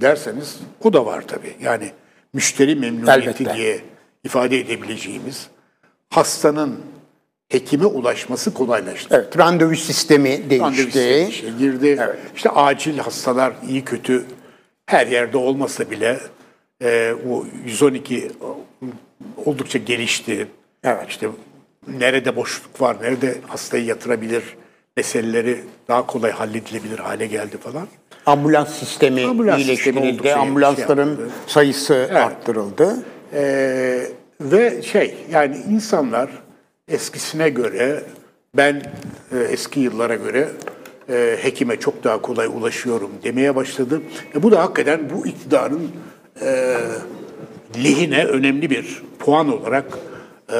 derseniz 0.00 0.60
o 0.84 0.92
da 0.92 1.06
var 1.06 1.24
tabii. 1.26 1.54
Yani 1.62 1.90
müşteri 2.32 2.76
memnuniyeti 2.76 3.28
Elbette. 3.42 3.54
diye 3.56 3.80
ifade 4.24 4.60
edebileceğimiz 4.60 5.46
hastanın 6.10 6.76
hekime 7.48 7.86
ulaşması 7.86 8.54
kolaylaştı. 8.54 9.08
Evet, 9.20 9.38
randevu 9.38 9.76
sistemi 9.76 10.50
değişti. 10.50 10.60
Randevu 10.60 10.90
sistemi 11.30 11.58
girdi. 11.58 11.98
Evet. 12.04 12.18
İşte 12.36 12.50
acil 12.50 12.98
hastalar 12.98 13.52
iyi 13.68 13.84
kötü 13.84 14.24
her 14.86 15.06
yerde 15.06 15.36
olmasa 15.36 15.90
bile 15.90 16.18
e, 16.82 17.12
o 17.30 17.44
112 17.66 18.30
oldukça 19.44 19.78
gelişti. 19.78 20.48
Evet. 20.84 21.08
İşte 21.08 21.28
nerede 21.98 22.36
boşluk 22.36 22.80
var, 22.80 22.96
nerede 23.02 23.38
hastayı 23.46 23.84
yatırabilir 23.84 24.42
meseleleri 24.96 25.60
daha 25.88 26.06
kolay 26.06 26.30
halledilebilir 26.30 26.98
hale 26.98 27.26
geldi 27.26 27.58
falan. 27.58 27.88
Ambulans 28.26 28.78
sistemi 28.78 29.24
Ambulans 29.26 29.58
iyileştirildi, 29.60 30.00
oldukça 30.00 30.36
ambulansların 30.36 31.04
şey 31.04 31.24
yapıldı. 31.24 31.30
sayısı 31.46 32.08
arttırıldı. 32.14 32.96
Ee, 33.32 34.02
ve 34.40 34.82
şey 34.82 35.14
yani 35.30 35.56
insanlar 35.70 36.30
eskisine 36.88 37.48
göre 37.48 38.02
ben 38.56 38.82
e, 39.32 39.38
eski 39.38 39.80
yıllara 39.80 40.14
göre 40.14 40.48
e, 41.08 41.38
hekime 41.42 41.76
çok 41.76 42.04
daha 42.04 42.22
kolay 42.22 42.46
ulaşıyorum 42.46 43.10
demeye 43.22 43.56
başladı. 43.56 44.02
E, 44.34 44.42
bu 44.42 44.52
da 44.52 44.62
hakikaten 44.62 45.10
bu 45.10 45.26
iktidarın 45.26 45.90
e, 46.42 46.76
lehine 47.84 48.24
önemli 48.24 48.70
bir 48.70 49.02
puan 49.18 49.52
olarak 49.52 49.84
e, 50.52 50.56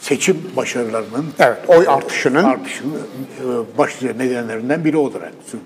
seçim 0.00 0.42
başarılarının 0.56 1.26
Evet, 1.38 1.58
oy 1.68 1.88
artışının 1.88 2.44
artışının 2.44 2.94
e, 2.94 3.78
başlıca 3.78 4.14
nedenlerinden 4.14 4.84
biri 4.84 4.96
olarak 4.96 5.32
sundu. 5.46 5.62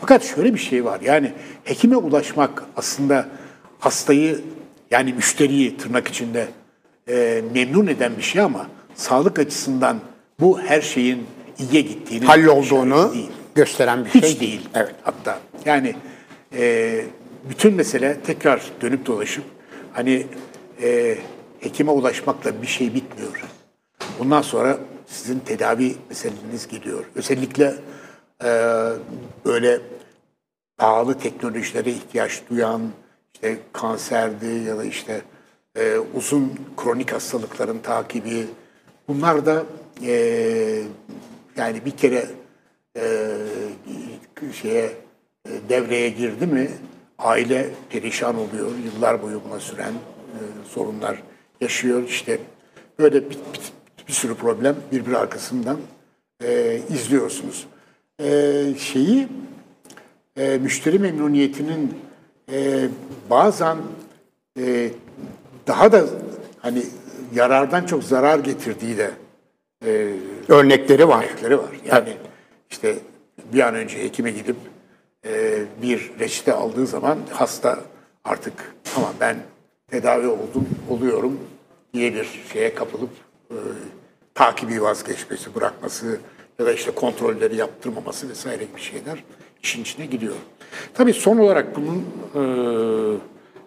Fakat 0.00 0.24
şöyle 0.24 0.54
bir 0.54 0.58
şey 0.58 0.84
var. 0.84 1.00
Yani 1.00 1.32
hekime 1.64 1.96
ulaşmak 1.96 2.62
aslında 2.76 3.28
hastayı 3.78 4.40
yani 4.90 5.12
müşteriyi 5.12 5.76
tırnak 5.76 6.08
içinde 6.08 6.48
e, 7.08 7.42
memnun 7.54 7.86
eden 7.86 8.12
bir 8.18 8.22
şey 8.22 8.42
ama 8.42 8.66
sağlık 8.96 9.38
açısından 9.38 10.00
bu 10.40 10.60
her 10.60 10.80
şeyin 10.80 11.26
iyiye 11.58 11.82
gittiğini 11.82 12.24
hallolduğunu 12.24 12.94
işareti 12.94 13.14
değil. 13.14 13.30
gösteren 13.54 14.04
bir 14.04 14.10
Hiç 14.10 14.24
şey 14.24 14.40
değil. 14.40 14.68
Evet. 14.74 14.94
Hatta 15.02 15.38
yani 15.64 15.94
e, 16.56 17.04
bütün 17.48 17.74
mesele 17.74 18.20
tekrar 18.20 18.62
dönüp 18.80 19.06
dolaşıp 19.06 19.44
hani 19.92 20.26
e, 20.82 21.18
hekime 21.60 21.90
ulaşmakla 21.90 22.62
bir 22.62 22.66
şey 22.66 22.94
bitmiyor. 22.94 23.44
Bundan 24.18 24.42
sonra 24.42 24.78
sizin 25.06 25.38
tedavi 25.38 25.94
meseleniz 26.08 26.68
geliyor. 26.68 27.04
Özellikle 27.14 27.74
e, 28.44 28.50
böyle 29.44 29.80
pahalı 30.76 31.18
teknolojilere 31.18 31.90
ihtiyaç 31.90 32.42
duyan, 32.50 32.82
işte 33.34 33.58
kanserdi 33.72 34.46
ya 34.46 34.78
da 34.78 34.84
işte 34.84 35.22
e, 35.76 35.96
uzun 36.14 36.52
kronik 36.76 37.12
hastalıkların 37.12 37.78
takibi, 37.78 38.46
bunlar 39.08 39.46
da 39.46 39.64
e, 40.06 40.82
yani 41.56 41.84
bir 41.84 41.90
kere 41.90 42.26
e, 42.96 43.02
şeye 44.62 44.84
e, 45.48 45.50
devreye 45.68 46.08
girdi 46.10 46.46
mi 46.46 46.70
aile 47.18 47.70
perişan 47.90 48.36
oluyor. 48.38 48.70
Yıllar 48.84 49.22
boyu 49.22 49.40
buna 49.50 49.60
süren 49.60 49.92
e, 49.92 50.40
sorunlar 50.68 51.22
yaşıyor. 51.60 52.02
İşte 52.08 52.38
böyle 52.98 53.24
bir, 53.24 53.30
bir- 53.30 53.76
bir 54.08 54.12
sürü 54.12 54.34
problem 54.34 54.76
birbiri 54.92 55.16
arkasından 55.18 55.76
e, 56.44 56.80
izliyorsunuz. 56.90 57.66
E, 58.22 58.64
şeyi 58.78 59.28
e, 60.36 60.58
müşteri 60.58 60.98
memnuniyetinin 60.98 61.94
e, 62.52 62.88
bazen 63.30 63.76
e, 64.58 64.90
daha 65.66 65.92
da 65.92 66.04
hani 66.58 66.82
yarardan 67.34 67.86
çok 67.86 68.04
zarar 68.04 68.38
getirdiği 68.38 68.98
de 68.98 69.10
e, 69.86 70.12
Örnekleri 70.48 71.08
var. 71.08 71.24
örnekleri 71.24 71.58
var. 71.58 71.70
Yani 71.90 72.16
işte 72.70 72.94
bir 73.52 73.60
an 73.60 73.74
önce 73.74 74.02
hekime 74.04 74.30
gidip 74.30 74.56
e, 75.26 75.58
bir 75.82 76.10
reçete 76.20 76.52
aldığı 76.52 76.86
zaman 76.86 77.18
hasta 77.30 77.78
artık 78.24 78.74
ama 78.96 79.12
ben 79.20 79.36
tedavi 79.90 80.26
oldum, 80.26 80.68
oluyorum 80.90 81.40
diye 81.94 82.14
bir 82.14 82.42
şeye 82.52 82.74
kapılıp 82.74 83.10
e, 83.50 83.56
takibi 84.34 84.82
vazgeçmesi, 84.82 85.54
bırakması 85.54 86.18
ya 86.58 86.66
da 86.66 86.72
işte 86.72 86.90
kontrolleri 86.90 87.56
yaptırmaması 87.56 88.28
vesaire 88.28 88.64
gibi 88.64 88.80
şeyler 88.80 89.24
işin 89.62 89.82
içine 89.82 90.06
gidiyor. 90.06 90.34
Tabii 90.94 91.12
son 91.12 91.38
olarak 91.38 91.76
bunun 91.76 92.04
e, 92.34 92.40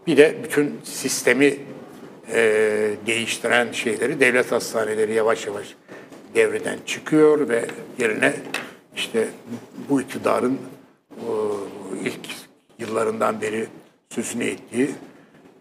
bir 0.07 0.17
de 0.17 0.37
bütün 0.43 0.79
sistemi 0.83 1.57
e, 2.33 2.41
değiştiren 3.07 3.71
şeyleri 3.71 4.19
devlet 4.19 4.51
hastaneleri 4.51 5.13
yavaş 5.13 5.47
yavaş 5.47 5.75
devreden 6.35 6.77
çıkıyor 6.85 7.49
ve 7.49 7.65
yerine 7.99 8.33
işte 8.95 9.27
bu 9.89 10.01
iktidarın 10.01 10.59
e, 11.11 11.29
ilk 12.03 12.19
yıllarından 12.79 13.41
beri 13.41 13.67
sözünü 14.09 14.43
ettiği 14.43 14.91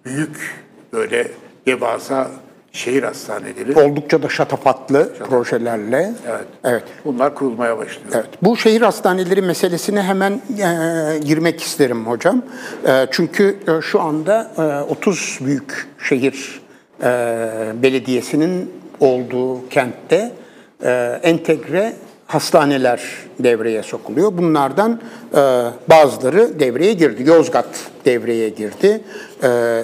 büyük 0.04 0.54
böyle 0.92 1.30
devasa 1.66 2.30
şehir 2.72 3.02
hastaneleri 3.02 3.80
Oldukça 3.80 4.22
da 4.22 4.28
şatafatlı 4.28 5.12
projelerle. 5.14 6.12
evet, 6.28 6.46
Evet. 6.64 6.82
bunlar 7.04 7.34
kurulmaya 7.34 7.78
başlıyor. 7.78 8.08
Evet, 8.12 8.26
bu 8.42 8.56
şehir 8.56 8.80
hastaneleri 8.82 9.42
meselesine 9.42 10.02
hemen 10.02 10.32
e, 10.32 11.18
girmek 11.18 11.62
isterim 11.62 12.06
hocam. 12.06 12.42
E, 12.86 13.06
çünkü 13.10 13.56
e, 13.78 13.82
şu 13.82 14.00
anda 14.00 14.50
e, 14.88 14.90
30 14.92 15.38
büyük 15.44 15.86
şehir 16.08 16.60
e, 17.02 17.06
belediyesinin 17.82 18.70
olduğu 19.00 19.68
kentte 19.68 20.32
e, 20.84 21.20
entegre 21.22 21.92
hastaneler 22.28 23.02
devreye 23.38 23.82
sokuluyor. 23.82 24.38
Bunlardan 24.38 25.00
e, 25.34 25.64
bazıları 25.88 26.60
devreye 26.60 26.92
girdi. 26.92 27.22
Yozgat 27.26 27.66
devreye 28.04 28.48
girdi. 28.48 29.00
E, 29.42 29.82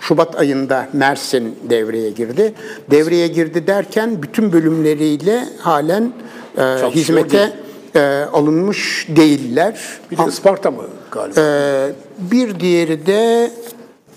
Şubat 0.00 0.38
ayında 0.38 0.88
Mersin 0.92 1.58
devreye 1.70 2.10
girdi. 2.10 2.54
Devreye 2.90 3.28
girdi 3.28 3.66
derken 3.66 4.22
bütün 4.22 4.52
bölümleriyle 4.52 5.44
halen 5.60 6.12
e, 6.58 6.62
hizmete 6.90 7.52
e, 7.94 8.00
alınmış 8.32 9.06
değiller. 9.08 9.78
Bir 10.10 10.18
de 10.18 10.22
Isparta 10.28 10.70
mı 10.70 10.82
galiba? 11.10 11.40
E, 11.40 11.92
bir 12.18 12.60
diğeri 12.60 13.06
de 13.06 13.50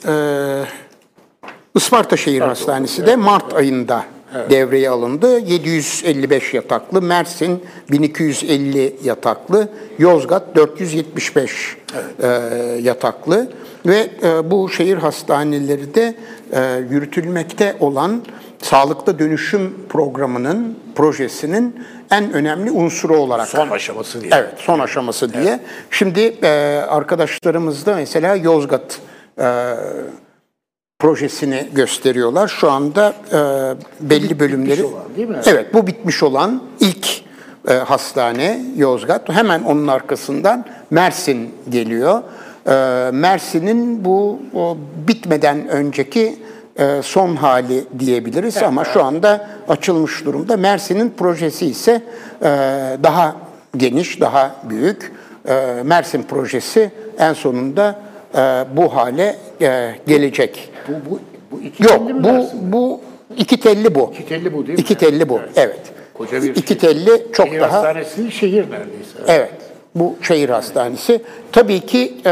e, 0.07 0.13
Isparta 1.75 2.17
Şehir 2.17 2.41
Hastanesi 2.41 3.05
de 3.05 3.15
Mart 3.15 3.53
ayında 3.53 4.03
devreye 4.49 4.89
alındı. 4.89 5.39
755 5.39 6.53
yataklı, 6.53 7.01
Mersin 7.01 7.63
1250 7.91 8.95
yataklı, 9.03 9.69
Yozgat 9.99 10.55
475 10.55 11.77
e, 12.23 12.27
yataklı 12.81 13.51
ve 13.85 14.09
e, 14.23 14.51
bu 14.51 14.69
şehir 14.69 14.97
hastaneleri 14.97 15.95
de 15.95 16.15
e, 16.51 16.61
yürütülmekte 16.89 17.75
olan 17.79 18.21
sağlıklı 18.61 19.19
dönüşüm 19.19 19.73
programının 19.89 20.77
projesinin 20.95 21.85
en 22.11 22.33
önemli 22.33 22.71
unsuru 22.71 23.17
olarak 23.17 23.47
Son 23.47 23.69
aşaması 23.69 24.21
diye. 24.21 24.31
Evet, 24.35 24.53
son 24.57 24.79
aşaması 24.79 25.33
diye. 25.33 25.59
Şimdi 25.91 26.19
e, 26.43 26.49
arkadaşlarımız 26.87 27.85
da 27.85 27.95
mesela 27.95 28.35
Yozgat 28.35 28.99
e, 29.39 29.75
projesini 31.01 31.67
gösteriyorlar. 31.73 32.47
Şu 32.47 32.71
anda 32.71 33.13
e, 33.31 33.39
belli 34.09 34.39
bölümleri... 34.39 34.83
olan 34.83 35.15
değil 35.17 35.27
mi? 35.27 35.37
Evet, 35.45 35.73
bu 35.73 35.87
bitmiş 35.87 36.23
olan 36.23 36.63
ilk 36.79 37.07
e, 37.67 37.73
hastane 37.73 38.65
Yozgat. 38.75 39.29
Hemen 39.29 39.63
onun 39.63 39.87
arkasından 39.87 40.65
Mersin 40.89 41.55
geliyor. 41.69 42.21
E, 42.67 43.11
Mersin'in 43.11 44.05
bu 44.05 44.39
o 44.55 44.77
bitmeden 45.07 45.67
önceki 45.67 46.35
e, 46.79 47.01
son 47.03 47.35
hali 47.35 47.83
diyebiliriz 47.99 48.57
ama 48.57 48.85
şu 48.85 49.03
anda 49.03 49.47
açılmış 49.67 50.25
durumda. 50.25 50.57
Mersin'in 50.57 51.09
projesi 51.09 51.65
ise 51.65 52.01
e, 52.41 52.47
daha 53.03 53.35
geniş, 53.77 54.21
daha 54.21 54.55
büyük. 54.69 55.11
E, 55.47 55.83
Mersin 55.83 56.23
projesi 56.23 56.91
en 57.19 57.33
sonunda 57.33 58.10
e, 58.35 58.37
bu 58.77 58.95
hale 58.95 59.35
e, 59.61 59.95
gelecek. 60.07 60.69
Bu, 60.87 60.91
bu, 61.11 61.19
bu 61.51 61.61
iki 61.61 61.83
Yok, 61.83 61.91
telli 61.91 62.13
mi 62.13 62.19
bu 62.23 62.27
dersin? 62.27 62.71
bu 62.73 63.01
iki 63.37 63.59
telli 63.59 63.95
bu. 63.95 64.13
İki 64.13 64.25
telli 64.29 64.53
bu 64.53 64.67
değil 64.67 64.77
mi? 64.77 64.81
İki 64.81 64.95
telli 64.95 65.29
bu. 65.29 65.39
Evet. 65.55 65.79
Koca 66.13 66.43
bir 66.43 66.55
İki 66.55 66.77
telli 66.77 67.25
çok 67.33 67.47
Şehir 67.47 67.59
daha. 67.61 67.73
hastanesi 67.73 68.31
şehir 68.31 68.71
neredeyse. 68.71 69.17
Evet. 69.27 69.51
Bu 69.95 70.15
şehir 70.21 70.49
hastanesi. 70.49 71.21
Tabii 71.51 71.79
ki 71.79 72.13
e, 72.25 72.29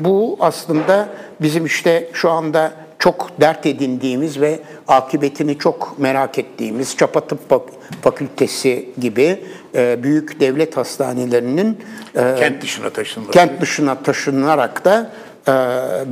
bu 0.00 0.36
aslında 0.40 1.08
bizim 1.40 1.66
işte 1.66 2.08
şu 2.12 2.30
anda 2.30 2.72
çok 2.98 3.30
dert 3.40 3.66
edindiğimiz 3.66 4.40
ve 4.40 4.58
akıbetini 4.88 5.58
çok 5.58 5.98
merak 5.98 6.38
ettiğimiz 6.38 6.96
Çapa 6.96 7.20
Tıp 7.20 7.50
Fak- 7.50 7.70
Fakültesi 8.02 8.88
gibi 9.00 9.40
e, 9.74 10.02
büyük 10.02 10.40
devlet 10.40 10.76
hastanelerinin 10.76 11.78
e, 12.16 12.34
Kent 12.38 12.62
dışına 12.62 12.90
taşınması. 12.90 13.32
kent 13.32 13.60
dışına 13.60 13.94
taşınarak 14.02 14.84
da 14.84 15.10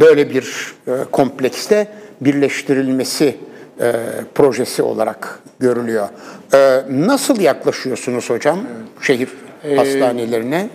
böyle 0.01 0.31
bir 0.31 0.75
e, 0.87 0.93
komplekste 1.13 1.89
birleştirilmesi 2.21 3.37
e, 3.81 3.93
projesi 4.35 4.83
olarak 4.83 5.39
görülüyor. 5.59 6.09
E, 6.55 6.83
nasıl 6.91 7.41
yaklaşıyorsunuz 7.41 8.31
hocam 8.31 8.59
şehir 9.01 9.29
hastanelerine? 9.77 10.71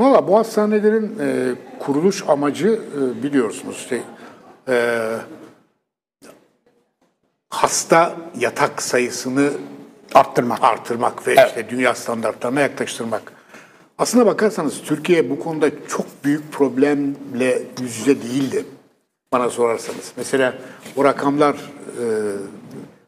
Valla 0.00 0.28
bu 0.28 0.38
hastanelerin 0.38 1.18
e, 1.20 1.54
kuruluş 1.78 2.24
amacı 2.28 2.68
e, 2.68 3.22
biliyorsunuz 3.22 3.76
işte 3.76 4.00
e, 4.68 4.98
hasta 7.50 8.16
yatak 8.38 8.82
sayısını 8.82 9.50
Arttırmak. 10.14 10.58
artırmak 10.64 11.26
ve 11.26 11.34
işte 11.34 11.66
dünya 11.68 11.94
standartlarına 11.94 12.60
yaklaştırmak. 12.60 13.32
Aslına 14.00 14.26
bakarsanız 14.26 14.82
Türkiye 14.82 15.30
bu 15.30 15.40
konuda 15.40 15.70
çok 15.88 16.06
büyük 16.24 16.52
problemle 16.52 17.62
yüz 17.80 17.98
yüze 17.98 18.22
değildi 18.22 18.64
bana 19.32 19.50
sorarsanız. 19.50 20.12
Mesela 20.16 20.54
o 20.96 21.04
rakamlar 21.04 21.54
e, 21.54 22.04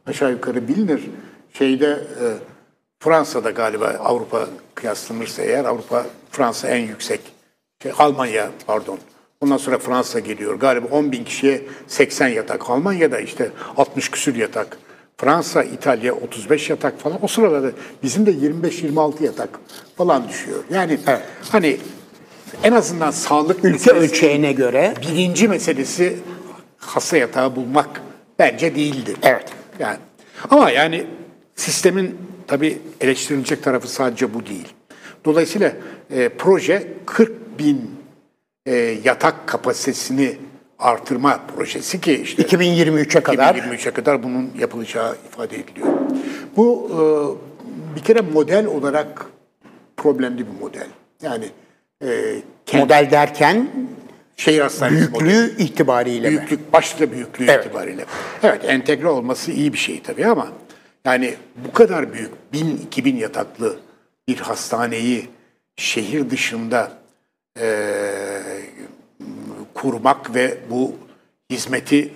aşağı 0.07 0.31
yukarı 0.31 0.69
bilinir. 0.69 1.11
Şeyde 1.53 1.87
e, 1.87 2.25
Fransa'da 2.99 3.51
galiba 3.51 3.87
Avrupa 3.87 4.49
kıyaslanırsa 4.75 5.43
eğer 5.43 5.65
Avrupa 5.65 6.07
Fransa 6.31 6.69
en 6.69 6.87
yüksek. 6.87 7.21
Şey, 7.83 7.93
Almanya 7.99 8.51
pardon. 8.67 8.99
Ondan 9.41 9.57
sonra 9.57 9.79
Fransa 9.79 10.19
geliyor. 10.21 10.55
Galiba 10.55 10.87
10 10.91 11.13
bin 11.13 11.25
kişiye 11.25 11.63
80 11.87 12.29
yatak. 12.29 12.71
Almanya'da 12.71 13.21
işte 13.21 13.51
60 13.77 14.11
küsür 14.11 14.37
yatak. 14.37 14.79
Fransa, 15.19 15.63
İtalya 15.65 16.13
35 16.15 16.71
yatak 16.71 17.01
falan. 17.01 17.19
O 17.25 17.29
sırada 17.29 17.73
bizim 18.03 18.27
de 18.27 18.31
25-26 18.33 19.25
yatak 19.25 19.61
falan 19.97 20.29
düşüyor. 20.29 20.65
Yani 20.71 20.99
hani 21.53 21.77
en 22.65 22.73
azından 22.73 23.11
sağlık 23.11 23.65
Ülke 23.65 23.69
meselesi- 23.91 23.93
ölçeğine 23.93 24.53
göre 24.53 24.95
birinci 25.03 25.49
meselesi 25.49 26.19
hasta 26.77 27.17
yatağı 27.17 27.57
bulmak 27.57 28.01
bence 28.39 28.75
değildir. 28.75 29.17
Evet. 29.23 29.45
Yani 29.79 29.97
ama 30.51 30.71
yani 30.71 31.07
sistemin 31.57 32.19
tabii 32.47 32.79
eleştirilecek 33.01 33.63
tarafı 33.63 33.89
sadece 33.89 34.35
bu 34.35 34.47
değil. 34.47 34.69
Dolayısıyla 35.25 35.73
e, 36.11 36.29
proje 36.29 36.93
40 37.07 37.59
bin 37.59 37.91
e, 38.67 38.75
yatak 39.05 39.47
kapasitesini 39.49 40.37
artırma 40.83 41.41
projesi 41.57 42.01
ki 42.01 42.13
işte 42.23 42.43
2023'e 42.43 43.21
kadar 43.21 43.55
2023'e 43.55 43.91
kadar 43.91 44.23
bunun 44.23 44.51
yapılacağı 44.59 45.17
ifade 45.29 45.57
ediliyor. 45.57 45.89
Bu 46.57 46.91
e, 46.91 47.01
bir 47.97 48.01
kere 48.01 48.21
model 48.21 48.67
olarak 48.67 49.27
problemli 49.97 50.39
bir 50.39 50.61
model. 50.61 50.87
Yani 51.23 51.45
e, 52.05 52.79
model 52.79 53.09
derken 53.11 53.69
şehir 54.37 54.61
hastanesi 54.61 55.11
modeli. 55.11 55.29
büyüklüğü 55.29 55.65
itibariyle 55.65 56.31
mi? 56.31 56.37
Büyüklük, 56.37 56.73
başta 56.73 57.13
büyüklüğü 57.13 57.45
Evet. 57.51 57.67
itibariyle. 57.67 58.05
Evet, 58.43 58.65
entegre 58.65 59.09
olması 59.09 59.53
iyi 59.53 59.73
bir 59.73 59.79
şey 59.79 60.03
tabii 60.03 60.27
ama 60.27 60.49
yani 61.05 61.35
bu 61.69 61.73
kadar 61.73 62.13
büyük, 62.13 62.31
1000-2000 62.55 63.17
yataklı 63.17 63.77
bir 64.29 64.37
hastaneyi 64.37 65.29
şehir 65.77 66.31
dışında 66.31 66.93
eee, 67.61 68.32
kurmak 69.83 70.35
ve 70.35 70.59
bu 70.71 70.93
hizmeti 71.51 72.13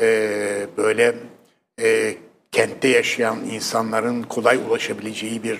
eee, 0.00 0.66
böyle 0.76 1.14
eee, 1.80 2.16
kentte 2.52 2.88
yaşayan 2.88 3.38
insanların 3.50 4.22
kolay 4.22 4.56
ulaşabileceği 4.56 5.42
bir 5.42 5.58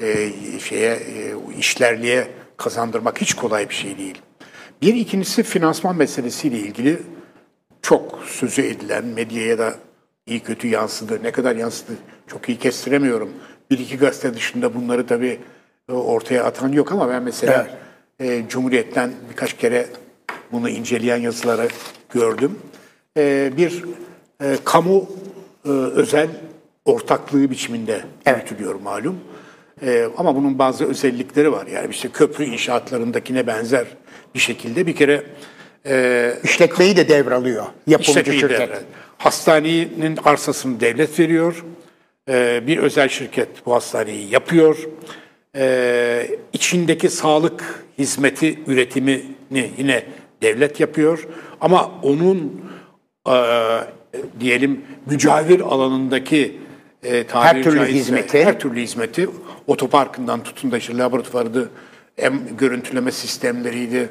e, 0.00 0.30
şeye 0.60 0.94
e, 0.94 1.34
işlerliğe 1.58 2.28
kazandırmak 2.56 3.20
hiç 3.20 3.34
kolay 3.34 3.68
bir 3.68 3.74
şey 3.74 3.98
değil. 3.98 4.18
Bir 4.82 4.94
ikincisi 4.94 5.42
finansman 5.42 5.96
meselesiyle 5.96 6.58
ilgili 6.58 6.98
çok 7.82 8.24
sözü 8.26 8.62
edilen 8.62 9.04
medyaya 9.04 9.58
da 9.58 9.74
iyi 10.26 10.40
kötü 10.40 10.68
yansıdı. 10.68 11.22
Ne 11.22 11.30
kadar 11.30 11.56
yansıdı 11.56 11.92
çok 12.26 12.48
iyi 12.48 12.58
kestiremiyorum. 12.58 13.30
Bir 13.70 13.78
iki 13.78 13.96
gazete 13.96 14.34
dışında 14.34 14.74
bunları 14.74 15.06
tabii 15.06 15.38
e, 15.88 15.92
ortaya 15.92 16.44
atan 16.44 16.72
yok 16.72 16.92
ama 16.92 17.08
ben 17.08 17.22
mesela 17.22 17.78
e, 18.20 18.42
Cumhuriyet'ten 18.48 19.12
birkaç 19.30 19.56
kere 19.56 19.86
bunu 20.52 20.68
inceleyen 20.68 21.16
yazıları 21.16 21.68
gördüm. 22.14 22.58
E, 23.16 23.52
bir 23.56 23.84
e, 24.42 24.56
kamu 24.64 25.08
e, 25.64 25.68
özel 25.70 26.28
ortaklığı 26.84 27.50
biçiminde 27.50 28.00
yürütülüyor 28.26 28.74
malum. 28.74 29.20
E, 29.86 30.08
ama 30.16 30.36
bunun 30.36 30.58
bazı 30.58 30.84
özellikleri 30.88 31.52
var. 31.52 31.66
Yani 31.66 31.90
işte 31.90 32.08
köprü 32.08 32.44
inşaatlarındakine 32.44 33.46
benzer 33.46 33.86
bir 34.34 34.40
şekilde 34.40 34.86
bir 34.86 34.96
kere 34.96 35.22
e, 35.86 36.34
İşletmeyi 36.44 36.96
de 36.96 37.08
devralıyor 37.08 37.66
yapımcı 37.86 38.12
şirket. 38.24 38.50
devre- 38.60 38.78
Hastanenin 39.18 40.18
arsasını 40.24 40.80
devlet 40.80 41.18
veriyor. 41.20 41.64
E, 42.28 42.66
bir 42.66 42.78
özel 42.78 43.08
şirket 43.08 43.48
bu 43.66 43.74
hastaneyi 43.74 44.30
yapıyor. 44.30 44.76
E, 45.56 46.26
içindeki 46.52 47.08
sağlık 47.08 47.84
hizmeti 47.98 48.58
üretimini 48.66 49.70
yine 49.78 50.02
devlet 50.42 50.80
yapıyor. 50.80 51.26
Ama 51.60 51.90
onun 52.02 52.62
e, 53.28 53.34
diyelim 54.40 54.84
mücavir 55.06 55.60
alanındaki 55.60 56.60
e, 57.04 57.24
Her 57.32 57.62
türlü 57.62 57.76
caizse 57.76 57.94
hizmeti. 57.98 58.44
her 58.44 58.60
türlü 58.60 58.80
hizmeti 58.80 59.28
otoparkından 59.66 60.42
tutun 60.42 60.72
da 60.72 60.78
işte 60.78 60.98
laboratuvardı, 60.98 61.70
em, 62.18 62.40
görüntüleme 62.58 63.12
sistemleriydi. 63.12 64.10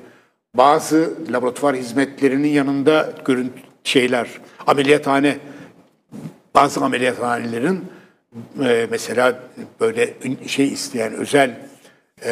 Bazı 0.53 1.13
laboratuvar 1.31 1.75
hizmetlerinin 1.75 2.47
yanında 2.47 3.13
görüntü 3.25 3.53
şeyler, 3.83 4.27
ameliyathane, 4.67 5.37
bazı 6.55 6.79
ameliyathanelerin 6.85 7.85
e, 8.63 8.87
mesela 8.91 9.43
böyle 9.79 10.13
şey 10.47 10.67
isteyen, 10.67 11.13
özel 11.13 11.59
e, 12.25 12.31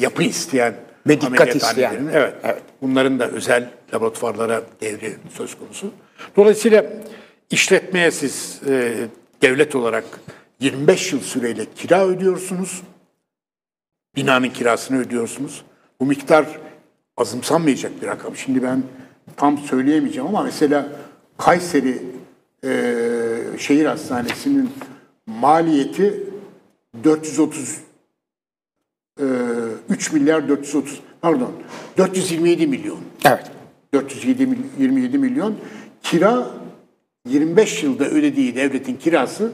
yapı 0.00 0.22
isteyen 0.22 0.74
Medikat 1.04 1.40
ameliyathanelerin, 1.40 2.06
isteyen. 2.06 2.20
Evet, 2.20 2.34
evet. 2.42 2.62
Bunların 2.82 3.18
da 3.18 3.28
özel 3.28 3.70
laboratuvarlara 3.94 4.62
devri 4.80 5.16
söz 5.36 5.58
konusu. 5.58 5.90
Dolayısıyla 6.36 6.84
işletmeye 7.50 8.10
siz 8.10 8.60
e, 8.68 8.94
devlet 9.42 9.74
olarak 9.74 10.04
25 10.60 11.12
yıl 11.12 11.20
süreyle 11.20 11.66
kira 11.76 12.06
ödüyorsunuz. 12.06 12.82
Binanın 14.16 14.48
kirasını 14.48 15.00
ödüyorsunuz. 15.00 15.64
Bu 16.00 16.06
miktar 16.06 16.46
azımsanmayacak 17.16 18.02
bir 18.02 18.06
rakam. 18.06 18.36
Şimdi 18.36 18.62
ben 18.62 18.82
tam 19.36 19.58
söyleyemeyeceğim 19.58 20.28
ama 20.28 20.42
mesela 20.42 20.88
Kayseri 21.38 22.02
e, 22.64 22.70
Şehir 23.58 23.84
Hastanesi'nin 23.84 24.70
maliyeti 25.26 26.20
430 27.04 27.58
e, 27.58 27.91
3 29.88 30.12
milyar 30.12 30.48
430 30.48 31.00
pardon 31.20 31.52
427 31.98 32.66
milyon. 32.66 32.98
Evet. 33.24 33.50
427 33.94 34.46
mil- 34.46 34.56
27 34.78 35.18
milyon. 35.18 35.54
Kira 36.02 36.50
25 37.28 37.82
yılda 37.82 38.04
ödediği 38.04 38.56
devletin 38.56 38.96
kirası 38.96 39.52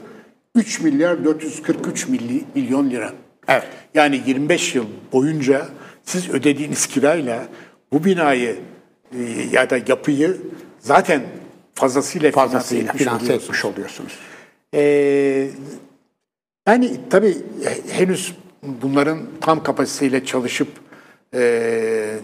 3 0.55 0.81
milyar 0.81 1.25
443 1.25 2.07
milli- 2.07 2.43
milyon 2.55 2.89
lira. 2.89 3.13
Evet. 3.47 3.67
Yani 3.93 4.21
25 4.27 4.75
yıl 4.75 4.85
boyunca 5.13 5.67
siz 6.03 6.29
ödediğiniz 6.29 6.87
kirayla 6.87 7.47
bu 7.93 8.03
binayı 8.03 8.59
e, 9.13 9.21
ya 9.51 9.69
da 9.69 9.77
yapıyı 9.87 10.37
zaten 10.79 11.21
fazlasıyla, 11.73 12.31
Fazlasıyla 12.31 12.83
finanse 12.93 13.03
finanse 13.03 13.33
etmiş 13.33 13.43
etmiş 13.45 13.65
oluyorsunuz. 13.65 14.19
ee, 14.73 15.49
yani 16.67 16.91
tabii 17.09 17.37
henüz 17.89 18.33
bunların 18.81 19.19
tam 19.41 19.63
kapasiteyle 19.63 20.25
çalışıp 20.25 20.67
e, 21.33 21.39
e, 21.39 22.19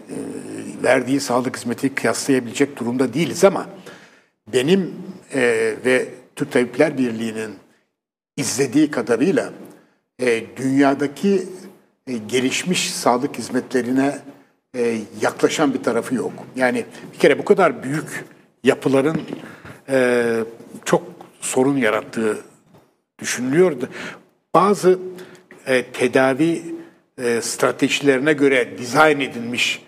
verdiği 0.84 1.20
sağlık 1.20 1.58
hizmeti 1.58 1.96
kıyaslayabilecek 1.96 2.80
durumda 2.80 3.14
değiliz 3.14 3.44
ama 3.44 3.70
benim 4.54 4.94
e, 5.34 5.42
ve 5.86 6.08
Türk 6.36 6.52
Tabipler 6.52 6.98
Birliği'nin 6.98 7.56
izlediği 8.38 8.92
kadarıyla 8.92 9.54
e, 10.20 10.44
dünyadaki 10.58 11.48
e, 12.08 12.14
gelişmiş 12.18 12.94
sağlık 12.94 13.38
hizmetlerine 13.38 14.20
e, 14.76 14.98
yaklaşan 15.22 15.74
bir 15.74 15.84
tarafı 15.84 16.16
yok. 16.16 16.34
Yani 16.56 16.86
bir 17.14 17.20
kere 17.20 17.40
bu 17.40 17.46
kadar 17.46 17.84
büyük 17.84 18.26
yapıların 18.64 19.22
e, 19.90 20.40
çok 20.86 21.04
sorun 21.42 21.78
yarattığı 21.78 22.38
düşünülüyordu. 23.20 23.90
Bazı 24.54 25.00
e, 25.68 25.84
tedavi 25.84 26.76
e, 27.18 27.42
stratejilerine 27.42 28.34
göre 28.34 28.78
dizayn 28.78 29.20
edilmiş 29.20 29.86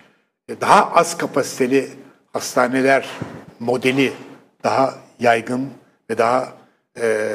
e, 0.48 0.60
daha 0.60 0.92
az 0.92 1.18
kapasiteli 1.18 1.88
hastaneler 2.32 3.08
modeli 3.60 4.12
daha 4.64 4.94
yaygın 5.20 5.68
ve 6.10 6.18
daha 6.18 6.52
e, 7.00 7.28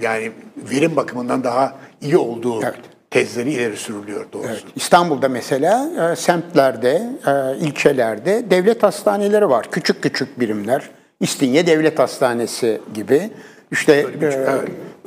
yani 0.00 0.32
verim 0.56 0.96
bakımından 0.96 1.44
daha 1.44 1.76
iyi 2.00 2.16
olduğu 2.16 2.62
Evet. 2.62 2.74
tezleri 3.10 3.52
ileri 3.52 3.76
sürülüyor 3.76 4.26
doğrusu. 4.32 4.50
Evet. 4.50 4.64
İstanbul'da 4.76 5.28
mesela 5.28 5.90
e, 6.12 6.16
semtlerde, 6.16 7.02
e, 7.26 7.56
ilçelerde 7.66 8.50
devlet 8.50 8.82
hastaneleri 8.82 9.48
var. 9.48 9.66
Küçük 9.70 10.02
küçük 10.02 10.40
birimler. 10.40 10.90
İstinye 11.20 11.66
Devlet 11.66 11.98
Hastanesi 11.98 12.80
gibi. 12.94 13.30
İşte 13.72 14.06
e, 14.22 14.48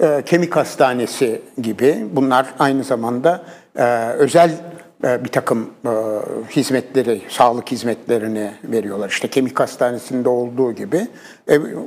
e, 0.01 0.23
Kemik 0.25 0.55
Hastanesi 0.55 1.41
gibi. 1.62 2.07
Bunlar 2.12 2.45
aynı 2.60 2.83
zamanda 2.83 3.43
e, 3.75 3.83
özel 4.10 4.51
e, 5.03 5.23
bir 5.23 5.29
takım 5.29 5.69
hizmetleri, 6.49 7.21
sağlık 7.29 7.71
hizmetlerini 7.71 8.51
veriyorlar. 8.63 9.10
İşte 9.10 9.27
Kemik 9.27 9.60
Hastanesi'nde 9.60 10.29
olduğu 10.29 10.71
gibi. 10.71 11.07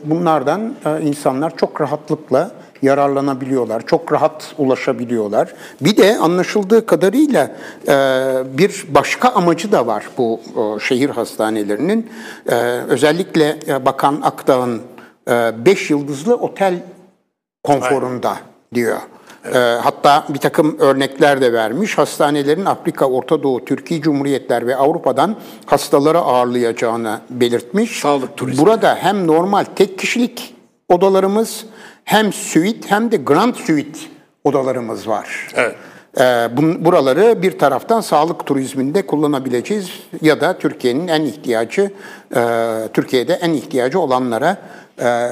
Bunlardan 0.05 0.75
insanlar 1.03 1.57
çok 1.57 1.81
rahatlıkla 1.81 2.51
yararlanabiliyorlar, 2.83 3.87
çok 3.87 4.13
rahat 4.13 4.55
ulaşabiliyorlar. 4.59 5.55
Bir 5.81 5.97
de 5.97 6.19
anlaşıldığı 6.19 6.87
kadarıyla 6.87 7.51
bir 8.59 8.85
başka 8.89 9.29
amacı 9.29 9.73
da 9.73 9.87
var 9.87 10.09
bu 10.19 10.41
şehir 10.81 11.11
hastanelerinin. 11.11 12.11
Özellikle 12.89 13.57
Bakan 13.85 14.21
Akdağ'ın 14.23 14.83
5 15.65 15.91
yıldızlı 15.91 16.35
otel 16.35 16.75
konforunda 17.65 18.37
diyor. 18.75 18.99
E, 19.55 19.59
hatta 19.59 20.25
bir 20.29 20.39
takım 20.39 20.79
örnekler 20.79 21.41
de 21.41 21.53
vermiş. 21.53 21.99
Hastanelerin 21.99 22.65
Afrika, 22.65 23.07
Orta 23.07 23.43
Doğu, 23.43 23.65
Türkiye 23.65 24.01
Cumhuriyetler 24.01 24.67
ve 24.67 24.77
Avrupa'dan 24.77 25.37
hastaları 25.67 26.19
ağırlayacağını 26.19 27.21
belirtmiş. 27.31 28.01
Sağlık 28.01 28.37
turizmi. 28.37 28.67
Burada 28.67 28.99
hem 29.01 29.27
normal 29.27 29.65
tek 29.77 29.99
kişilik 29.99 30.55
odalarımız 30.89 31.67
hem 32.05 32.33
suite 32.33 32.91
hem 32.91 33.13
de 33.13 33.17
grand 33.17 33.55
suite 33.55 33.99
odalarımız 34.45 35.09
var. 35.09 35.49
Evet. 35.55 35.77
Ee, 36.19 36.49
buraları 36.85 37.43
bir 37.43 37.59
taraftan 37.59 38.01
sağlık 38.01 38.47
turizminde 38.47 39.07
kullanabileceğiz 39.07 39.91
ya 40.23 40.41
da 40.41 40.59
Türkiye'nin 40.59 41.09
en 41.09 41.23
ihtiyacı, 41.23 41.91
e, 42.37 42.43
Türkiye'de 42.95 43.35
en 43.35 43.53
ihtiyacı 43.53 44.01
olanlara 44.01 44.57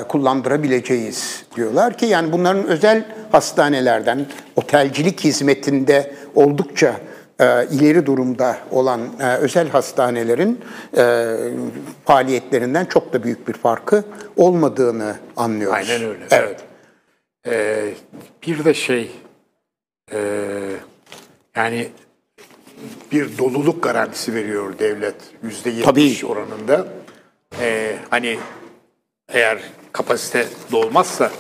kullandırabileceğiz 0.09 1.45
diyorlar 1.57 1.99
ki 1.99 2.07
yani 2.07 2.33
bunların 2.33 2.67
özel 2.67 3.05
hastanelerden 3.33 4.27
otelcilik 4.57 5.21
hizmetinde 5.21 6.15
oldukça 6.35 6.95
e, 7.41 7.67
ileri 7.71 8.07
durumda 8.07 8.59
olan 8.71 9.01
e, 9.21 9.37
özel 9.37 9.69
hastanelerin 9.69 10.61
e, 10.97 11.35
faaliyetlerinden 12.05 12.85
çok 12.85 13.13
da 13.13 13.23
büyük 13.23 13.49
bir 13.49 13.53
farkı 13.53 14.05
olmadığını 14.37 15.17
anlıyoruz. 15.37 15.89
Aynen 15.91 16.09
öyle. 16.09 16.27
Evet. 16.31 16.61
Ee, 17.47 17.95
bir 18.47 18.65
de 18.65 18.75
şey 18.75 19.11
e, 20.13 20.21
yani 21.57 21.89
bir 23.13 23.39
doluluk 23.39 23.83
garantisi 23.83 24.35
veriyor 24.35 24.79
devlet 24.79 25.15
yüzde 25.43 25.71
yetmiş 25.71 26.25
oranında. 26.25 26.89
Ee, 27.61 27.97
hani 28.11 28.39
eğer 29.33 29.59
kapasite 29.93 30.47
dolmazsa 30.73 31.31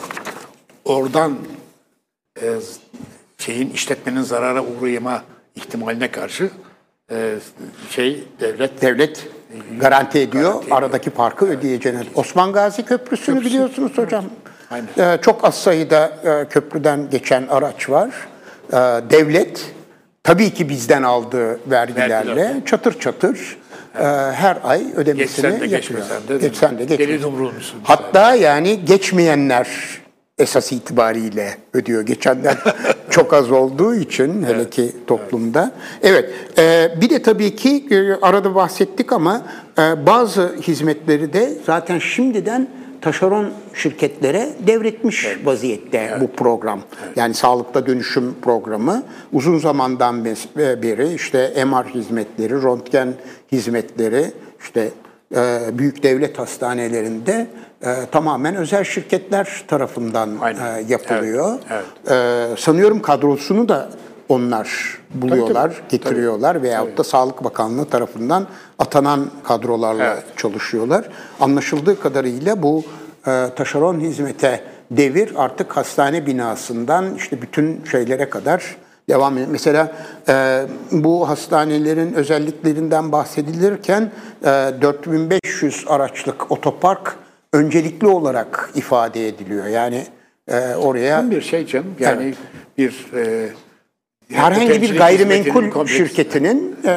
oradan 0.84 1.39
e, 2.43 2.47
şeyin 3.39 3.70
işletmenin 3.70 4.22
zarara 4.22 4.64
uğrayma 4.64 5.22
ihtimaline 5.55 6.11
karşı 6.11 6.51
e, 7.11 7.34
şey 7.91 8.24
devlet 8.41 8.82
Devlet 8.82 9.28
garanti 9.80 10.18
ediyor 10.18 10.53
Garanti 10.53 10.74
aradaki 10.74 11.11
farkı 11.11 11.47
ödeyeceğini. 11.47 12.01
Osman 12.14 12.53
Gazi 12.53 12.84
Köprüsü'nü 12.84 13.41
biliyorsunuz 13.41 13.99
hocam. 13.99 14.24
Aynen. 14.70 15.14
E, 15.14 15.20
çok 15.22 15.45
az 15.45 15.55
sayıda 15.62 16.07
e, 16.24 16.49
köprüden 16.49 17.11
geçen 17.11 17.47
araç 17.47 17.91
var. 17.91 18.11
E, 18.72 18.76
devlet 19.11 19.72
tabii 20.22 20.55
ki 20.55 20.68
bizden 20.68 21.03
aldığı 21.03 21.70
vergilerle 21.70 22.36
Vergiler. 22.36 22.64
çatır 22.66 23.01
çatır 23.01 23.59
her 24.32 24.59
ay 24.64 24.82
ödemesini 24.96 25.16
Geçsen 25.16 25.44
de 25.51 25.55
yapıyor. 25.55 25.70
geçmesen 25.72 26.28
de. 26.28 26.38
Geçsen 26.38 26.78
de 26.78 26.84
geçmesen. 26.84 27.09
Deli 27.09 27.22
dumruğumsun. 27.22 27.80
Hatta 27.82 28.34
yani 28.34 28.84
geçmeyenler 28.84 29.68
esas 30.38 30.72
itibariyle 30.72 31.55
ödüyor. 31.74 32.03
Geçenler 32.03 32.57
çok 33.11 33.32
az 33.34 33.51
olduğu 33.51 33.94
için 33.94 34.42
hele 34.42 34.70
ki 34.70 34.92
toplumda. 35.07 35.72
Evet, 36.03 36.30
e, 36.59 36.88
bir 37.01 37.11
de 37.11 37.22
tabii 37.22 37.57
ki 37.57 37.86
e, 37.90 38.12
arada 38.26 38.55
bahsettik 38.55 39.12
ama 39.12 39.42
e, 39.78 40.07
bazı 40.07 40.57
hizmetleri 40.62 41.32
de 41.32 41.53
zaten 41.66 41.99
şimdiden 41.99 42.68
taşeron 43.01 43.51
şirketlere 43.74 44.49
devretmiş 44.66 45.26
vaziyette 45.44 46.18
bu 46.20 46.32
program. 46.32 46.80
Yani 47.16 47.34
sağlıkta 47.34 47.86
dönüşüm 47.86 48.34
programı. 48.42 49.03
Uzun 49.32 49.59
zamandan 49.59 50.24
beri 50.57 51.14
işte 51.14 51.64
MR 51.66 51.84
hizmetleri, 51.84 52.62
röntgen 52.62 53.14
hizmetleri, 53.53 54.32
işte 54.61 54.90
e, 55.36 55.61
büyük 55.72 56.03
devlet 56.03 56.38
hastanelerinde 56.38 57.46
e, 57.82 57.94
tamamen 58.12 58.57
özel 58.57 58.84
şirketler 58.84 59.64
tarafından 59.68 60.30
e, 60.30 60.84
yapılıyor. 60.88 61.59
Evet, 61.70 62.11
E, 62.11 62.57
sanıyorum 62.57 63.03
kadrosunu 63.03 63.68
da 63.68 63.88
onlar 64.29 64.99
buluyorlar, 65.14 65.70
tabii. 65.70 65.89
getiriyorlar 65.89 66.62
veyahut 66.62 66.99
da 66.99 67.05
Sağlık 67.05 67.45
Bakanlığı 67.45 67.85
tarafından 67.85 68.47
atanan 68.79 69.31
kadrolarla 69.45 70.05
Evet. 70.05 70.24
çalışıyorlar. 70.37 71.09
Anlaşıldığı 71.41 72.01
kadarıyla 72.01 72.62
bu 72.62 72.85
e, 73.26 73.47
taşeron 73.57 74.01
hizmete 74.01 74.64
devir 74.91 75.33
artık 75.37 75.76
hastane 75.76 76.26
binasından 76.26 77.14
işte 77.14 77.43
bütün 77.43 77.85
şeylere 77.85 78.31
kadar 78.31 78.76
devam 79.09 79.33
ediyor. 79.33 79.49
Mesela 79.51 79.93
e, 80.29 80.66
bu 80.93 81.29
hastanelerin 81.29 82.12
özelliklerinden 82.14 83.12
bahsedilirken 83.12 84.11
e, 84.43 84.47
4500 84.83 85.85
araçlık 85.89 86.53
otopark 86.53 87.16
öncelikli 87.53 88.07
olarak 88.07 88.70
ifade 88.74 89.29
ediliyor. 89.29 89.66
Yani 89.66 90.07
e, 90.49 90.74
oraya 90.74 91.31
bir 91.31 91.41
şey 91.41 91.66
canım. 91.66 91.95
Yani 92.01 92.35
bir 92.79 93.07
e, 93.14 93.49
herhangi 94.33 94.83
bir 94.83 94.99
gayrimenkul 94.99 95.87
şirketinin 95.87 96.76
e, 96.85 96.89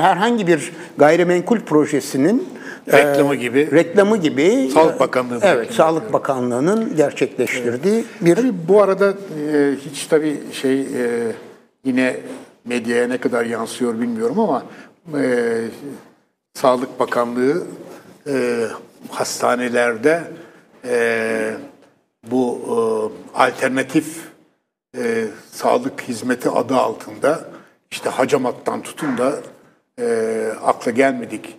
herhangi 0.00 0.46
bir 0.46 0.72
gayrimenkul 0.98 1.60
projesinin 1.60 2.48
e, 2.86 2.98
Reklamı 2.98 3.34
gibi. 3.34 3.70
reklamı 3.72 4.16
gibi 4.16 4.70
Sağlık 4.74 5.00
Bakanlığı'nın 5.00 5.40
evet. 5.44 5.72
Sağlık 5.72 6.12
Bakanlığı'nın 6.12 6.96
gerçekleştirdiği 6.96 8.04
bir 8.20 8.36
Tabii 8.36 8.52
bu 8.68 8.82
arada 8.82 9.10
e, 9.10 9.74
hiç 9.90 10.06
tabii 10.06 10.36
şey 10.52 10.80
e, 10.80 10.86
yine 11.84 12.16
medyaya 12.64 13.08
ne 13.08 13.18
kadar 13.18 13.44
yansıyor 13.44 14.00
bilmiyorum 14.00 14.38
ama 14.40 14.62
e, 15.20 15.24
Sağlık 16.54 17.00
Bakanlığı 17.00 17.66
e, 18.26 18.66
hastanelerde 19.10 20.20
e, 20.84 21.54
bu 22.30 22.60
e, 22.66 23.38
alternatif 23.38 24.19
e, 24.98 25.24
sağlık 25.52 26.00
hizmeti 26.02 26.50
adı 26.50 26.74
altında 26.76 27.44
işte 27.90 28.10
hacamattan 28.10 28.82
tutun 28.82 29.18
da 29.18 29.38
e, 30.00 30.06
akla 30.64 30.90
gelmedik 30.90 31.56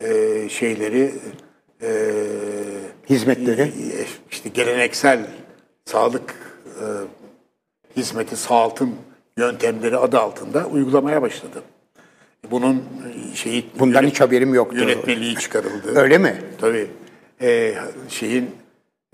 e, 0.00 0.48
şeyleri 0.48 1.14
e, 1.82 1.90
hizmetleri 3.10 3.72
işte 4.30 4.48
geleneksel 4.48 5.26
sağlık 5.84 6.34
e, 6.66 6.84
hizmeti, 7.96 8.36
sağaltım 8.36 8.94
yöntemleri 9.36 9.96
adı 9.96 10.18
altında 10.18 10.66
uygulamaya 10.66 11.22
başladı. 11.22 11.62
Bunun 12.50 12.84
şeyi 13.34 13.66
Bundan 13.78 14.02
yönet- 14.02 14.10
hiç 14.10 14.20
haberim 14.20 14.54
yoktu. 14.54 14.76
Yönetmeliği 14.76 15.36
çıkarıldı. 15.36 15.92
öyle 15.98 16.18
mi? 16.18 16.42
Tabii. 16.60 16.90
E, 17.40 17.74
şeyin 18.08 18.50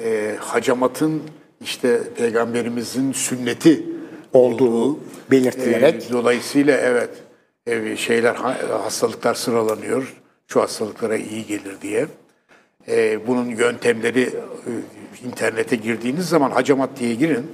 e, 0.03 0.37
hacamatın 0.41 1.23
işte 1.61 2.01
peygamberimizin 2.17 3.13
sünneti 3.13 3.87
olduğu 4.33 4.99
belirtilerek. 5.31 6.07
e, 6.11 6.13
dolayısıyla 6.13 6.77
evet 6.77 7.11
e, 7.67 7.97
şeyler 7.97 8.35
ha- 8.35 8.59
hastalıklar 8.85 9.35
sıralanıyor. 9.35 10.15
Şu 10.47 10.61
hastalıklara 10.61 11.17
iyi 11.17 11.47
gelir 11.47 11.81
diye. 11.83 12.07
E, 12.89 13.27
bunun 13.27 13.47
yöntemleri 13.47 14.23
e, 14.23 14.71
internete 15.27 15.77
girdiğiniz 15.77 16.29
zaman 16.29 16.51
hacamat 16.51 16.91
diye 17.01 17.15
girin. 17.15 17.47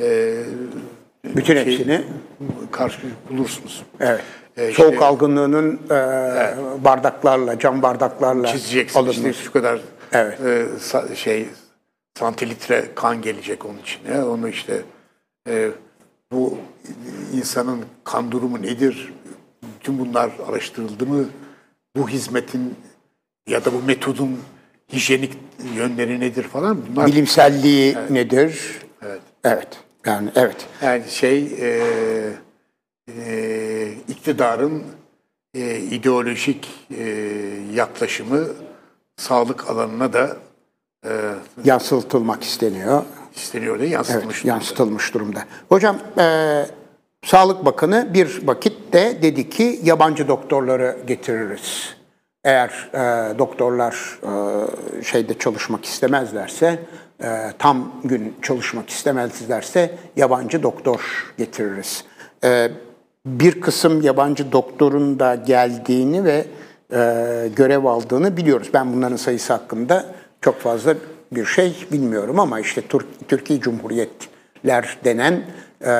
E, 0.00 0.34
Bütün 1.24 1.54
şey- 1.54 1.64
hepsini 1.66 2.02
karşı 2.72 2.98
bulursunuz. 3.30 3.82
evet. 4.00 4.20
E, 4.56 4.70
işte- 4.70 4.82
Soğuk 4.82 5.02
algınlığının 5.02 5.74
e, 5.86 5.94
bardaklarla, 6.84 7.58
cam 7.58 7.82
bardaklarla 7.82 8.46
çizeceksin 8.48 9.00
işte 9.00 9.10
alınmış. 9.20 9.36
şu 9.36 9.52
kadar 9.52 9.80
Evet. 10.12 10.38
e, 10.40 11.14
şey 11.16 11.46
santilitre 12.18 12.88
kan 12.94 13.22
gelecek 13.22 13.64
onun 13.66 13.78
içine. 13.78 14.22
Onu 14.24 14.48
işte 14.48 14.82
e, 15.48 15.70
bu 16.32 16.58
insanın 17.34 17.84
kan 18.04 18.32
durumu 18.32 18.62
nedir? 18.62 19.12
Bütün 19.62 19.98
bunlar 19.98 20.30
araştırıldı 20.48 21.06
mı? 21.06 21.24
Bu 21.96 22.08
hizmetin 22.08 22.74
ya 23.48 23.64
da 23.64 23.72
bu 23.72 23.82
metodun 23.82 24.38
hijyenik 24.92 25.32
yönleri 25.74 26.20
nedir 26.20 26.42
falan 26.42 26.82
bunlar 26.90 27.06
Bilimselliği 27.06 27.96
nedir? 28.10 28.78
evet. 29.02 29.20
Evet. 29.44 29.68
Yani 30.06 30.30
evet. 30.34 30.66
Yani 30.82 31.02
şey 31.08 31.38
e, 31.60 31.82
e, 33.18 33.92
iktidarın 34.08 34.82
e, 35.54 35.78
ideolojik 35.78 36.68
e, 36.98 37.04
yaklaşımı 37.74 38.46
sağlık 39.16 39.70
alanına 39.70 40.12
da 40.12 40.36
e, 41.08 41.34
Yansıtılmak 41.64 42.42
isteniyor. 42.44 43.02
isteniyor 43.36 43.76
Evet, 43.80 43.90
yansıtılmış. 43.92 44.36
durumda. 44.36 44.54
yansıtılmış 44.54 45.14
durumda. 45.14 45.40
Hocam, 45.68 45.96
e, 46.18 46.66
Sağlık 47.24 47.64
Bakanı 47.64 48.08
bir 48.14 48.46
vakit 48.46 48.92
de 48.92 49.18
dedi 49.22 49.50
ki 49.50 49.80
yabancı 49.84 50.28
doktorları 50.28 50.96
getiririz. 51.06 51.94
Eğer 52.44 52.90
e, 52.94 53.38
doktorlar 53.38 54.18
e, 54.22 55.02
şeyde 55.04 55.38
çalışmak 55.38 55.84
istemezlerse, 55.84 56.78
e, 57.22 57.28
tam 57.58 57.92
gün 58.04 58.34
çalışmak 58.42 58.90
istemezlerse 58.90 59.94
yabancı 60.16 60.62
doktor 60.62 61.32
getiririz. 61.38 62.04
E, 62.44 62.70
bir 63.26 63.60
kısım 63.60 64.02
yabancı 64.02 64.52
doktorun 64.52 65.18
da 65.18 65.34
geldiğini 65.34 66.24
ve 66.24 66.44
e, 66.92 66.98
görev 67.56 67.84
aldığını 67.84 68.36
biliyoruz. 68.36 68.70
Ben 68.74 68.92
bunların 68.92 69.16
sayısı 69.16 69.52
hakkında 69.52 70.06
çok 70.40 70.60
fazla 70.60 70.94
bir 71.32 71.44
şey 71.44 71.86
bilmiyorum 71.92 72.40
ama 72.40 72.60
işte 72.60 72.82
Türk, 72.82 73.28
Türkiye 73.28 73.60
Cumhuriyetler 73.60 74.98
denen 75.04 75.32
e, 75.80 75.90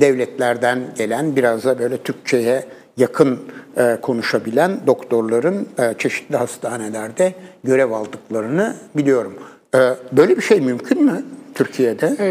devletlerden 0.00 0.78
gelen 0.98 1.36
biraz 1.36 1.64
da 1.64 1.78
böyle 1.78 1.96
Türkçe'ye 1.96 2.64
yakın 2.96 3.40
e, 3.76 3.98
konuşabilen 4.02 4.80
doktorların 4.86 5.68
e, 5.78 5.94
çeşitli 5.98 6.36
hastanelerde 6.36 7.34
görev 7.64 7.90
aldıklarını 7.90 8.76
biliyorum. 8.96 9.34
E, 9.74 9.78
böyle 10.12 10.36
bir 10.36 10.42
şey 10.42 10.60
mümkün 10.60 11.04
mü 11.04 11.24
Türkiye'de? 11.54 12.16
E, 12.20 12.28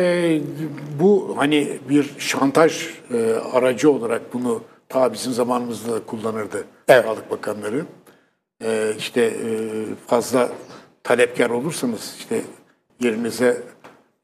bu 0.99 1.33
hani 1.37 1.79
bir 1.89 2.15
şantaj 2.17 2.89
e, 3.13 3.33
aracı 3.53 3.91
olarak 3.91 4.33
bunu 4.33 4.61
ta 4.89 5.13
bizim 5.13 5.33
zamanımızda 5.33 5.93
da 5.93 5.99
kullanırdı 6.05 6.63
Evet. 6.87 7.05
Sağlık 7.05 7.31
Bakanları. 7.31 7.85
E, 8.63 8.93
işte 8.97 9.21
e, 9.21 9.49
fazla 10.07 10.49
talepkar 11.09 11.49
olursanız 11.49 12.15
işte 12.17 12.41
yerinize 12.99 13.61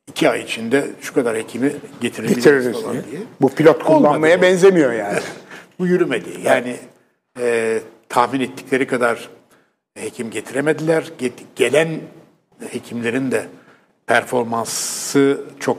iki 0.08 0.30
ay 0.30 0.42
içinde 0.42 0.88
şu 1.02 1.14
kadar 1.14 1.38
hekimi 1.38 1.74
getirebiliriz 2.02 2.44
Getiririz 2.44 2.82
falan 2.82 2.94
diye. 2.94 3.04
diye. 3.12 3.22
Bu 3.42 3.50
pilot 3.50 3.84
kullanmaya 3.84 4.38
bu. 4.38 4.42
benzemiyor 4.42 4.94
yani. 4.94 5.20
Bu 5.80 5.88
yürümedi. 5.88 6.30
Yani 6.44 6.76
e, 7.40 7.80
tahmin 8.10 8.40
ettikleri 8.42 8.88
kadar 8.88 9.30
hekim 9.98 10.32
getiremediler. 10.32 11.12
Get- 11.20 11.44
gelen 11.56 12.00
hekimlerin 12.72 13.32
de 13.32 13.46
performansı 14.08 15.42
çok 15.60 15.78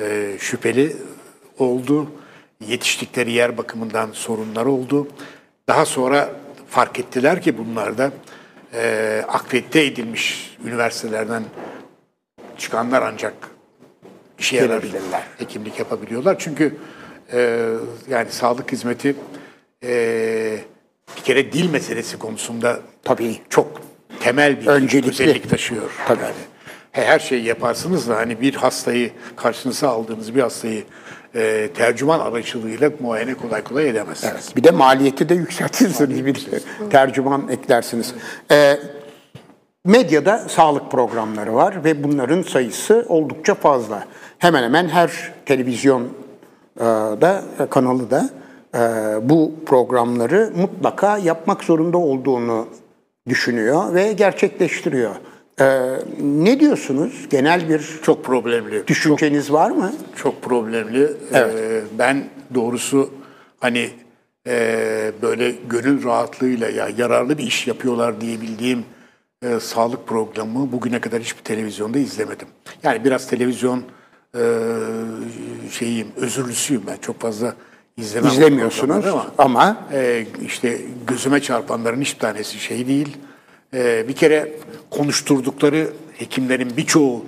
e, 0.00 0.36
şüpheli 0.38 0.96
oldu. 1.58 2.10
Yetiştikleri 2.66 3.32
yer 3.32 3.58
bakımından 3.58 4.10
sorunlar 4.12 4.66
oldu. 4.66 5.08
Daha 5.68 5.84
sonra 5.86 6.30
fark 6.68 6.98
ettiler 6.98 7.42
ki 7.42 7.58
bunlar 7.58 7.98
da 7.98 8.12
e, 8.74 9.24
akredite 9.28 9.84
edilmiş 9.84 10.56
üniversitelerden 10.64 11.42
çıkanlar 12.58 13.02
ancak 13.02 13.34
işe 14.38 14.56
yarar 14.56 14.82
Gelebilirler. 14.82 15.22
hekimlik 15.38 15.78
yapabiliyorlar. 15.78 16.36
Çünkü 16.38 16.76
e, 17.32 17.66
yani 18.08 18.30
sağlık 18.30 18.72
hizmeti 18.72 19.16
e, 19.84 20.58
bir 21.16 21.22
kere 21.22 21.52
dil 21.52 21.70
meselesi 21.70 22.18
konusunda 22.18 22.80
Tabii. 23.04 23.40
çok 23.50 23.80
temel 24.20 24.60
bir 24.60 24.66
Öncelikli. 24.66 25.10
özellik 25.10 25.50
taşıyor. 25.50 25.90
Tabii. 26.06 26.22
Yani 26.22 26.34
her 26.92 27.18
şeyi 27.18 27.44
yaparsınız 27.44 28.08
da 28.08 28.16
hani 28.16 28.40
bir 28.40 28.54
hastayı 28.54 29.10
karşınıza 29.36 29.88
aldığınız 29.88 30.34
bir 30.34 30.40
hastayı 30.40 30.84
e, 31.34 31.68
tercüman 31.74 32.20
aracılığıyla 32.20 32.90
muayene 33.00 33.34
kolay 33.34 33.64
kolay 33.64 33.88
edemezsiniz. 33.88 34.32
Evet. 34.34 34.56
Bir 34.56 34.64
de 34.64 34.70
maliyeti 34.70 35.28
de 35.28 35.34
yükseltirsiniz. 35.34 36.26
Bir 36.26 36.46
tercüman 36.90 37.48
eklersiniz. 37.48 38.14
Ee, 38.50 38.78
medyada 39.84 40.38
sağlık 40.48 40.90
programları 40.90 41.54
var 41.54 41.84
ve 41.84 42.04
bunların 42.04 42.42
sayısı 42.42 43.06
oldukça 43.08 43.54
fazla. 43.54 44.04
Hemen 44.38 44.62
hemen 44.62 44.88
her 44.88 45.32
televizyon 45.46 46.08
e, 46.76 46.84
da 47.20 47.42
kanalı 47.70 48.10
da 48.10 48.30
e, 48.74 48.78
bu 49.28 49.52
programları 49.66 50.52
mutlaka 50.56 51.18
yapmak 51.18 51.64
zorunda 51.64 51.98
olduğunu 51.98 52.68
düşünüyor 53.28 53.94
ve 53.94 54.12
gerçekleştiriyor. 54.12 55.14
E, 55.60 55.96
ne 56.22 56.60
diyorsunuz? 56.60 57.26
Genel 57.30 57.68
bir 57.68 58.00
Çok 58.02 58.24
problemli. 58.24 58.86
düşünceniz 58.86 59.52
var 59.52 59.70
mı? 59.70 59.92
Çok 60.16 60.42
problemli. 60.42 61.12
Evet. 61.32 61.54
Ee, 61.54 61.82
ben 61.98 62.24
doğrusu 62.54 63.10
hani 63.60 63.90
e, 64.46 65.12
böyle 65.22 65.54
gönül 65.68 66.04
rahatlığıyla 66.04 66.68
ya 66.68 66.88
yararlı 66.96 67.38
bir 67.38 67.46
iş 67.46 67.66
yapıyorlar 67.66 68.20
diyebildiğim 68.20 68.84
e, 69.42 69.60
sağlık 69.60 70.06
programı 70.06 70.72
bugüne 70.72 71.00
kadar 71.00 71.20
hiçbir 71.20 71.42
televizyonda 71.42 71.98
izlemedim. 71.98 72.48
Yani 72.82 73.04
biraz 73.04 73.26
televizyon 73.26 73.82
e, 74.34 74.42
şeyim, 75.70 76.06
özürlüsüyüm 76.16 76.82
ben. 76.86 76.96
Çok 76.96 77.20
fazla 77.20 77.54
izlemem. 77.96 78.30
İzlemiyorsunuz 78.30 79.06
ama 79.06 79.26
ama 79.38 79.76
e, 79.92 80.26
işte 80.46 80.80
gözüme 81.06 81.40
çarpanların 81.40 82.00
hiçbir 82.00 82.20
tanesi 82.20 82.58
şey 82.58 82.86
değil. 82.86 83.16
E, 83.74 84.08
bir 84.08 84.12
kere 84.12 84.52
konuşturdukları 84.90 85.90
hekimlerin 86.18 86.76
birçoğu 86.76 87.24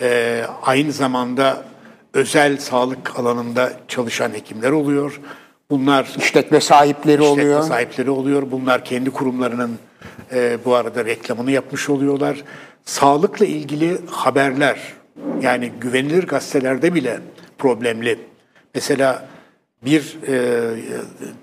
e, 0.00 0.42
aynı 0.62 0.92
zamanda 0.92 1.64
özel 2.14 2.58
sağlık 2.58 3.18
alanında 3.18 3.72
çalışan 3.88 4.32
hekimler 4.32 4.70
oluyor. 4.70 5.20
Bunlar 5.70 6.14
işletme 6.18 6.60
sahipleri 6.60 7.22
işletme 7.22 7.42
oluyor. 7.42 7.62
sahipleri 7.62 8.10
oluyor. 8.10 8.50
Bunlar 8.50 8.84
kendi 8.84 9.10
kurumlarının 9.10 9.78
e, 10.32 10.58
bu 10.64 10.74
arada 10.74 11.04
reklamını 11.04 11.50
yapmış 11.50 11.88
oluyorlar. 11.88 12.44
Sağlıkla 12.84 13.46
ilgili 13.46 13.98
haberler 14.06 14.78
yani 15.40 15.72
güvenilir 15.80 16.26
gazetelerde 16.26 16.94
bile 16.94 17.20
problemli. 17.58 18.18
Mesela 18.74 19.28
bir 19.84 20.16
e, 20.28 20.60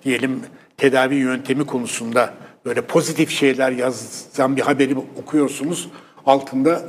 diyelim 0.06 0.41
tedavi 0.78 1.16
yöntemi 1.16 1.66
konusunda 1.66 2.34
böyle 2.66 2.82
pozitif 2.82 3.30
şeyler 3.30 3.72
yazan 3.72 4.55
bir 4.55 4.61
haberi 4.61 4.95
okuyorsunuz. 4.97 5.89
Altında 6.26 6.82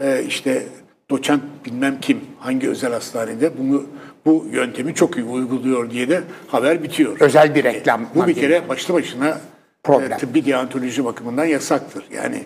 e, 0.00 0.24
işte 0.24 0.66
doçent 1.10 1.42
bilmem 1.64 2.00
kim 2.00 2.20
hangi 2.38 2.68
özel 2.68 2.92
hastanede 2.92 3.58
bunu 3.58 3.86
bu 4.26 4.46
yöntemi 4.50 4.94
çok 4.94 5.16
iyi 5.16 5.24
uyguluyor 5.24 5.90
diye 5.90 6.08
de 6.08 6.22
haber 6.48 6.82
bitiyor. 6.82 7.16
Özel 7.20 7.54
bir 7.54 7.64
reklam. 7.64 8.06
Bu 8.14 8.26
bir 8.26 8.34
kere 8.34 8.68
başlı 8.68 8.94
başına 8.94 9.40
Problem. 9.82 10.12
e, 10.12 10.16
tıbbi 10.16 10.46
deontoloji 10.46 11.04
bakımından 11.04 11.44
yasaktır. 11.44 12.04
Yani 12.14 12.44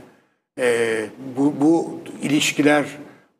e, 0.58 1.06
bu, 1.36 1.54
bu 1.60 2.00
ilişkiler 2.22 2.84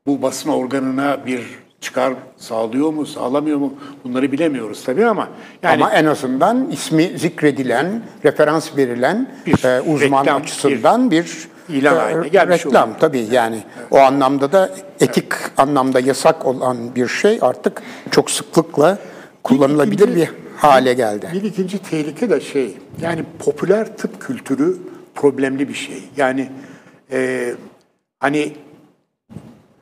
bu 0.07 0.23
basın 0.23 0.51
organına 0.51 1.27
bir 1.27 1.66
çıkar 1.87 2.13
sağlıyor 2.37 2.93
mu, 2.93 3.07
sağlamıyor 3.07 3.59
mu 3.59 3.75
bunları 4.05 4.33
bilemiyoruz 4.33 4.85
tabii 4.85 5.07
ama 5.07 5.29
yani 5.63 5.85
Ama 5.85 5.93
en 5.93 6.07
azından 6.07 6.71
ismi 6.71 7.19
zikredilen, 7.19 8.03
referans 8.25 8.77
verilen 8.77 9.31
Bir 9.47 9.65
e, 9.65 9.81
uzman 9.81 10.25
reklam, 10.25 10.43
açısından 10.43 11.11
bir, 11.11 11.49
ilan 11.69 11.97
e, 11.97 11.99
haline 11.99 12.29
gelmiş 12.29 12.67
reklam 12.67 12.99
tabii 13.01 13.27
yani 13.31 13.63
o 13.91 13.99
anlamda 13.99 14.53
da 14.53 14.71
etik 15.01 15.33
anlamda 15.57 16.01
yasak 16.01 16.47
olan 16.47 16.95
bir 16.95 17.09
şey 17.09 17.39
artık 17.41 17.83
çok 18.11 18.31
sıklıkla 18.31 18.99
kullanılabilir 19.43 20.17
bir 20.17 20.31
hale 20.57 20.95
geldi. 20.95 21.29
Bir 21.33 21.43
ikinci 21.43 21.79
tehlike 21.79 22.31
de 22.31 22.41
şey, 22.41 22.77
yani 23.03 23.25
popüler 23.39 23.97
tıp 23.97 24.21
kültürü 24.21 24.77
problemli 25.15 25.69
bir 25.69 25.75
şey. 25.75 26.03
Yani 26.17 26.49
e, 27.13 27.53
hani 28.21 28.53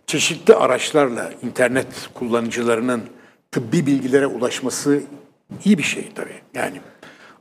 çeşitli 0.07 0.55
araçlarla 0.55 1.31
internet 1.43 1.87
kullanıcılarının 2.15 3.03
tıbbi 3.51 3.87
bilgilere 3.87 4.27
ulaşması 4.27 5.01
iyi 5.65 5.79
bir 5.79 5.83
şey 5.83 6.09
tabii. 6.15 6.41
Yani 6.55 6.81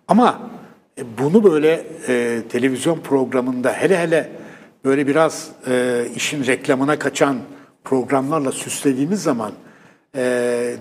ama 0.08 0.52
e, 0.98 1.18
bunu 1.18 1.44
böyle 1.44 1.86
e, 2.08 2.42
televizyon 2.50 3.00
programında 3.00 3.74
hele 3.74 3.98
hele 3.98 4.32
böyle 4.86 5.08
biraz 5.08 5.50
e, 5.68 6.06
işin 6.16 6.46
reklamına 6.46 7.00
kaçan 7.00 7.38
programlarla 7.84 8.52
süslediğimiz 8.52 9.24
zaman 9.24 9.52
e, 10.16 10.76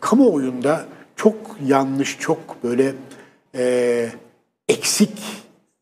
kamuoyunda 0.00 0.84
çok 1.16 1.34
yanlış, 1.66 2.18
çok 2.18 2.64
böyle 2.64 2.92
e, 3.54 4.08
eksik 4.68 5.22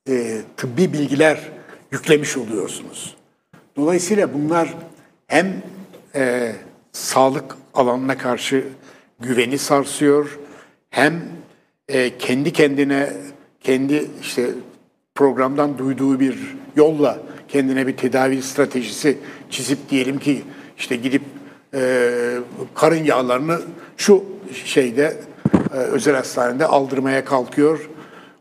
e, 0.08 0.40
tıbbi 0.56 0.92
bilgiler 0.92 1.40
yüklemiş 1.92 2.36
oluyorsunuz. 2.36 3.14
Dolayısıyla 3.76 4.34
bunlar 4.34 4.74
hem 5.26 5.62
e, 6.14 6.52
sağlık 6.92 7.56
alanına 7.74 8.18
karşı 8.18 8.64
güveni 9.20 9.58
sarsıyor, 9.58 10.38
hem 10.90 11.22
e, 11.88 12.18
kendi 12.18 12.52
kendine, 12.52 13.12
kendi 13.60 14.10
işte 14.20 14.50
programdan 15.14 15.78
duyduğu 15.78 16.20
bir 16.20 16.56
yolla 16.76 17.18
kendine 17.48 17.86
bir 17.86 17.96
tedavi 17.96 18.42
stratejisi 18.42 19.18
çizip 19.50 19.90
diyelim 19.90 20.18
ki 20.18 20.42
işte 20.78 20.96
gidip 20.96 21.22
e, 21.74 22.10
karın 22.74 23.04
yağlarını 23.04 23.60
şu 23.96 24.24
şeyde 24.64 25.16
e, 25.74 25.76
özel 25.76 26.14
hastanede 26.14 26.66
aldırmaya 26.66 27.24
kalkıyor. 27.24 27.90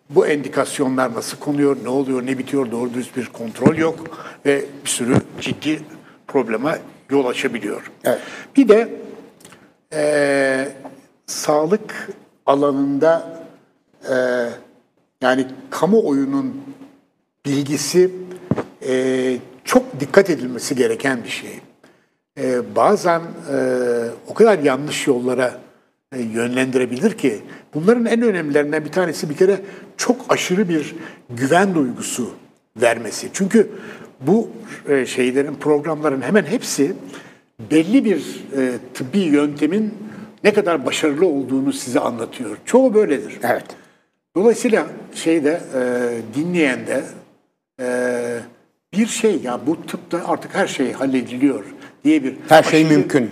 Bu 0.09 0.27
endikasyonlar 0.27 1.13
nasıl 1.13 1.37
konuyor, 1.37 1.77
ne 1.83 1.89
oluyor, 1.89 2.25
ne 2.25 2.37
bitiyor, 2.37 2.71
doğru 2.71 2.93
düz 2.93 3.15
bir 3.15 3.25
kontrol 3.25 3.75
yok 3.75 4.17
ve 4.45 4.65
bir 4.85 4.89
sürü 4.89 5.15
ciddi 5.41 5.79
probleme 6.33 6.79
yol 7.09 7.25
açabiliyor. 7.25 7.91
Evet. 8.03 8.19
Bir 8.57 8.67
de 8.67 8.89
e, 9.93 10.67
sağlık 11.25 12.09
alanında 12.45 13.43
e, 14.09 14.15
yani 15.21 15.47
kamuoyunun 15.69 16.61
bilgisi 17.45 18.11
e, 18.87 19.37
çok 19.63 19.99
dikkat 19.99 20.29
edilmesi 20.29 20.75
gereken 20.75 21.23
bir 21.23 21.29
şey. 21.29 21.59
E, 22.39 22.75
bazen 22.75 23.21
e, 23.53 23.57
o 24.27 24.33
kadar 24.33 24.59
yanlış 24.59 25.07
yollara 25.07 25.59
e, 26.15 26.21
yönlendirebilir 26.21 27.17
ki 27.17 27.41
bunların 27.73 28.05
en 28.05 28.21
önemlilerinden 28.21 28.85
bir 28.85 28.91
tanesi 28.91 29.29
bir 29.29 29.35
kere 29.37 29.61
çok 29.97 30.25
aşırı 30.29 30.69
bir 30.69 30.95
güven 31.29 31.75
duygusu 31.75 32.29
vermesi. 32.81 33.29
Çünkü 33.33 33.69
bu 34.21 34.49
e, 34.89 35.05
şeylerin 35.05 35.55
programların 35.55 36.21
hemen 36.21 36.43
hepsi 36.43 36.93
belli 37.71 38.05
bir 38.05 38.17
e, 38.57 38.71
tıbbi 38.93 39.19
yöntemin 39.19 39.93
ne 40.43 40.53
kadar 40.53 40.85
başarılı 40.85 41.25
olduğunu 41.25 41.73
size 41.73 41.99
anlatıyor. 41.99 42.57
Çoğu 42.65 42.93
böyledir. 42.93 43.39
Evet. 43.43 43.65
Dolayısıyla 44.35 44.87
şeyde 45.15 45.61
e, 45.75 45.81
dinleyen 46.35 46.79
de 46.87 47.03
e, 47.79 47.87
bir 48.93 49.07
şey 49.07 49.39
ya 49.43 49.59
bu 49.67 49.85
tıpta 49.85 50.21
artık 50.27 50.55
her 50.55 50.67
şey 50.67 50.91
hallediliyor 50.91 51.63
diye 52.03 52.23
bir 52.23 52.35
Her 52.49 52.63
şey 52.63 52.85
mümkün. 52.85 53.31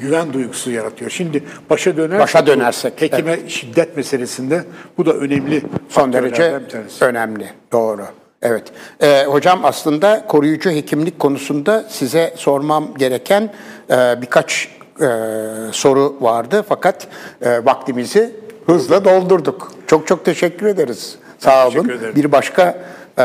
güven 0.00 0.32
duygusu 0.32 0.70
yaratıyor. 0.70 1.10
Şimdi 1.10 1.42
başa 1.70 1.96
dönersek, 1.96 2.20
Başa 2.20 2.46
dönersek, 2.46 3.00
hekime 3.00 3.38
şiddet 3.48 3.96
meselesinde 3.96 4.64
bu 4.98 5.06
da 5.06 5.12
önemli 5.12 5.62
Son 5.88 6.12
derece 6.12 6.60
önemli. 7.00 7.50
Doğru. 7.72 8.06
Evet. 8.44 8.64
Ee, 9.00 9.24
hocam 9.24 9.64
aslında 9.64 10.26
koruyucu 10.26 10.70
hekimlik 10.70 11.18
konusunda 11.18 11.84
size 11.88 12.34
sormam 12.36 12.94
gereken 12.98 13.52
e, 13.90 14.22
birkaç 14.22 14.68
e, 15.00 15.08
soru 15.72 16.16
vardı. 16.20 16.64
Fakat 16.68 17.08
e, 17.42 17.64
vaktimizi 17.64 18.36
hızla 18.66 19.04
doldurduk. 19.04 19.72
Çok 19.86 20.06
çok 20.06 20.24
teşekkür 20.24 20.66
ederiz. 20.66 21.18
Sağ 21.38 21.68
olun. 21.68 21.90
Bir 22.16 22.32
başka 22.32 22.62
e, 23.18 23.24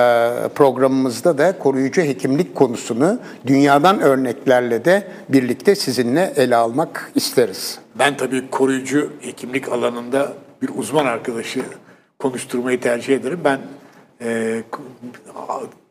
programımızda 0.56 1.38
da 1.38 1.60
koruyucu 1.60 2.02
hekimlik 2.02 2.56
konusunu 2.56 3.20
dünyadan 3.48 4.02
örneklerle 4.02 4.86
de 4.86 5.08
birlikte 5.30 5.76
sizinle 5.76 6.34
ele 6.36 6.56
almak 6.56 7.12
isteriz. 7.16 7.80
Ben 8.00 8.18
tabii 8.18 8.50
koruyucu 8.50 9.12
hekimlik 9.22 9.70
alanında 9.70 10.34
bir 10.62 10.70
uzman 10.78 11.06
arkadaşı 11.06 11.62
konuşturmayı 12.20 12.82
tercih 12.82 13.16
ederim. 13.16 13.40
Ben 13.44 13.60
e, 14.22 14.64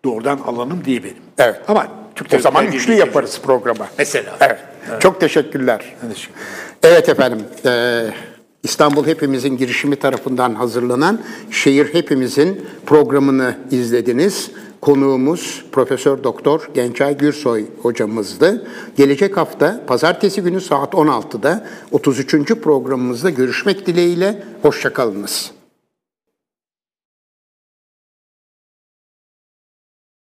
doğrudan 0.05 0.39
alanım 0.39 0.85
değil 0.85 1.03
benim. 1.03 1.16
Evet. 1.39 1.61
Ama 1.68 1.89
Türk 2.14 2.35
O 2.35 2.39
zaman 2.39 2.66
üçlü 2.66 2.95
yaparız 2.95 3.41
programı. 3.45 3.87
Mesela. 3.99 4.37
Evet. 4.41 4.59
Çok 5.01 5.20
teşekkürler. 5.20 5.97
Teşekkür. 6.12 6.35
Evet 6.83 7.09
efendim. 7.09 7.43
eee, 7.64 8.14
İstanbul 8.62 9.07
Hepimizin 9.07 9.57
girişimi 9.57 9.97
tarafından 9.97 10.55
hazırlanan 10.55 11.20
Şehir 11.51 11.95
Hepimizin 11.95 12.66
programını 12.87 13.57
izlediniz. 13.70 14.51
Konuğumuz 14.81 15.64
Profesör 15.72 16.24
Doktor 16.24 16.68
Gençay 16.74 17.18
Gürsoy 17.18 17.64
hocamızdı. 17.83 18.66
Gelecek 18.97 19.37
hafta 19.37 19.81
pazartesi 19.87 20.43
günü 20.43 20.61
saat 20.61 20.93
16'da 20.95 21.66
33. 21.93 22.55
programımızda 22.55 23.31
görüşmek 23.31 23.87
dileğiyle 23.87 24.43
hoşçakalınız. 24.62 25.51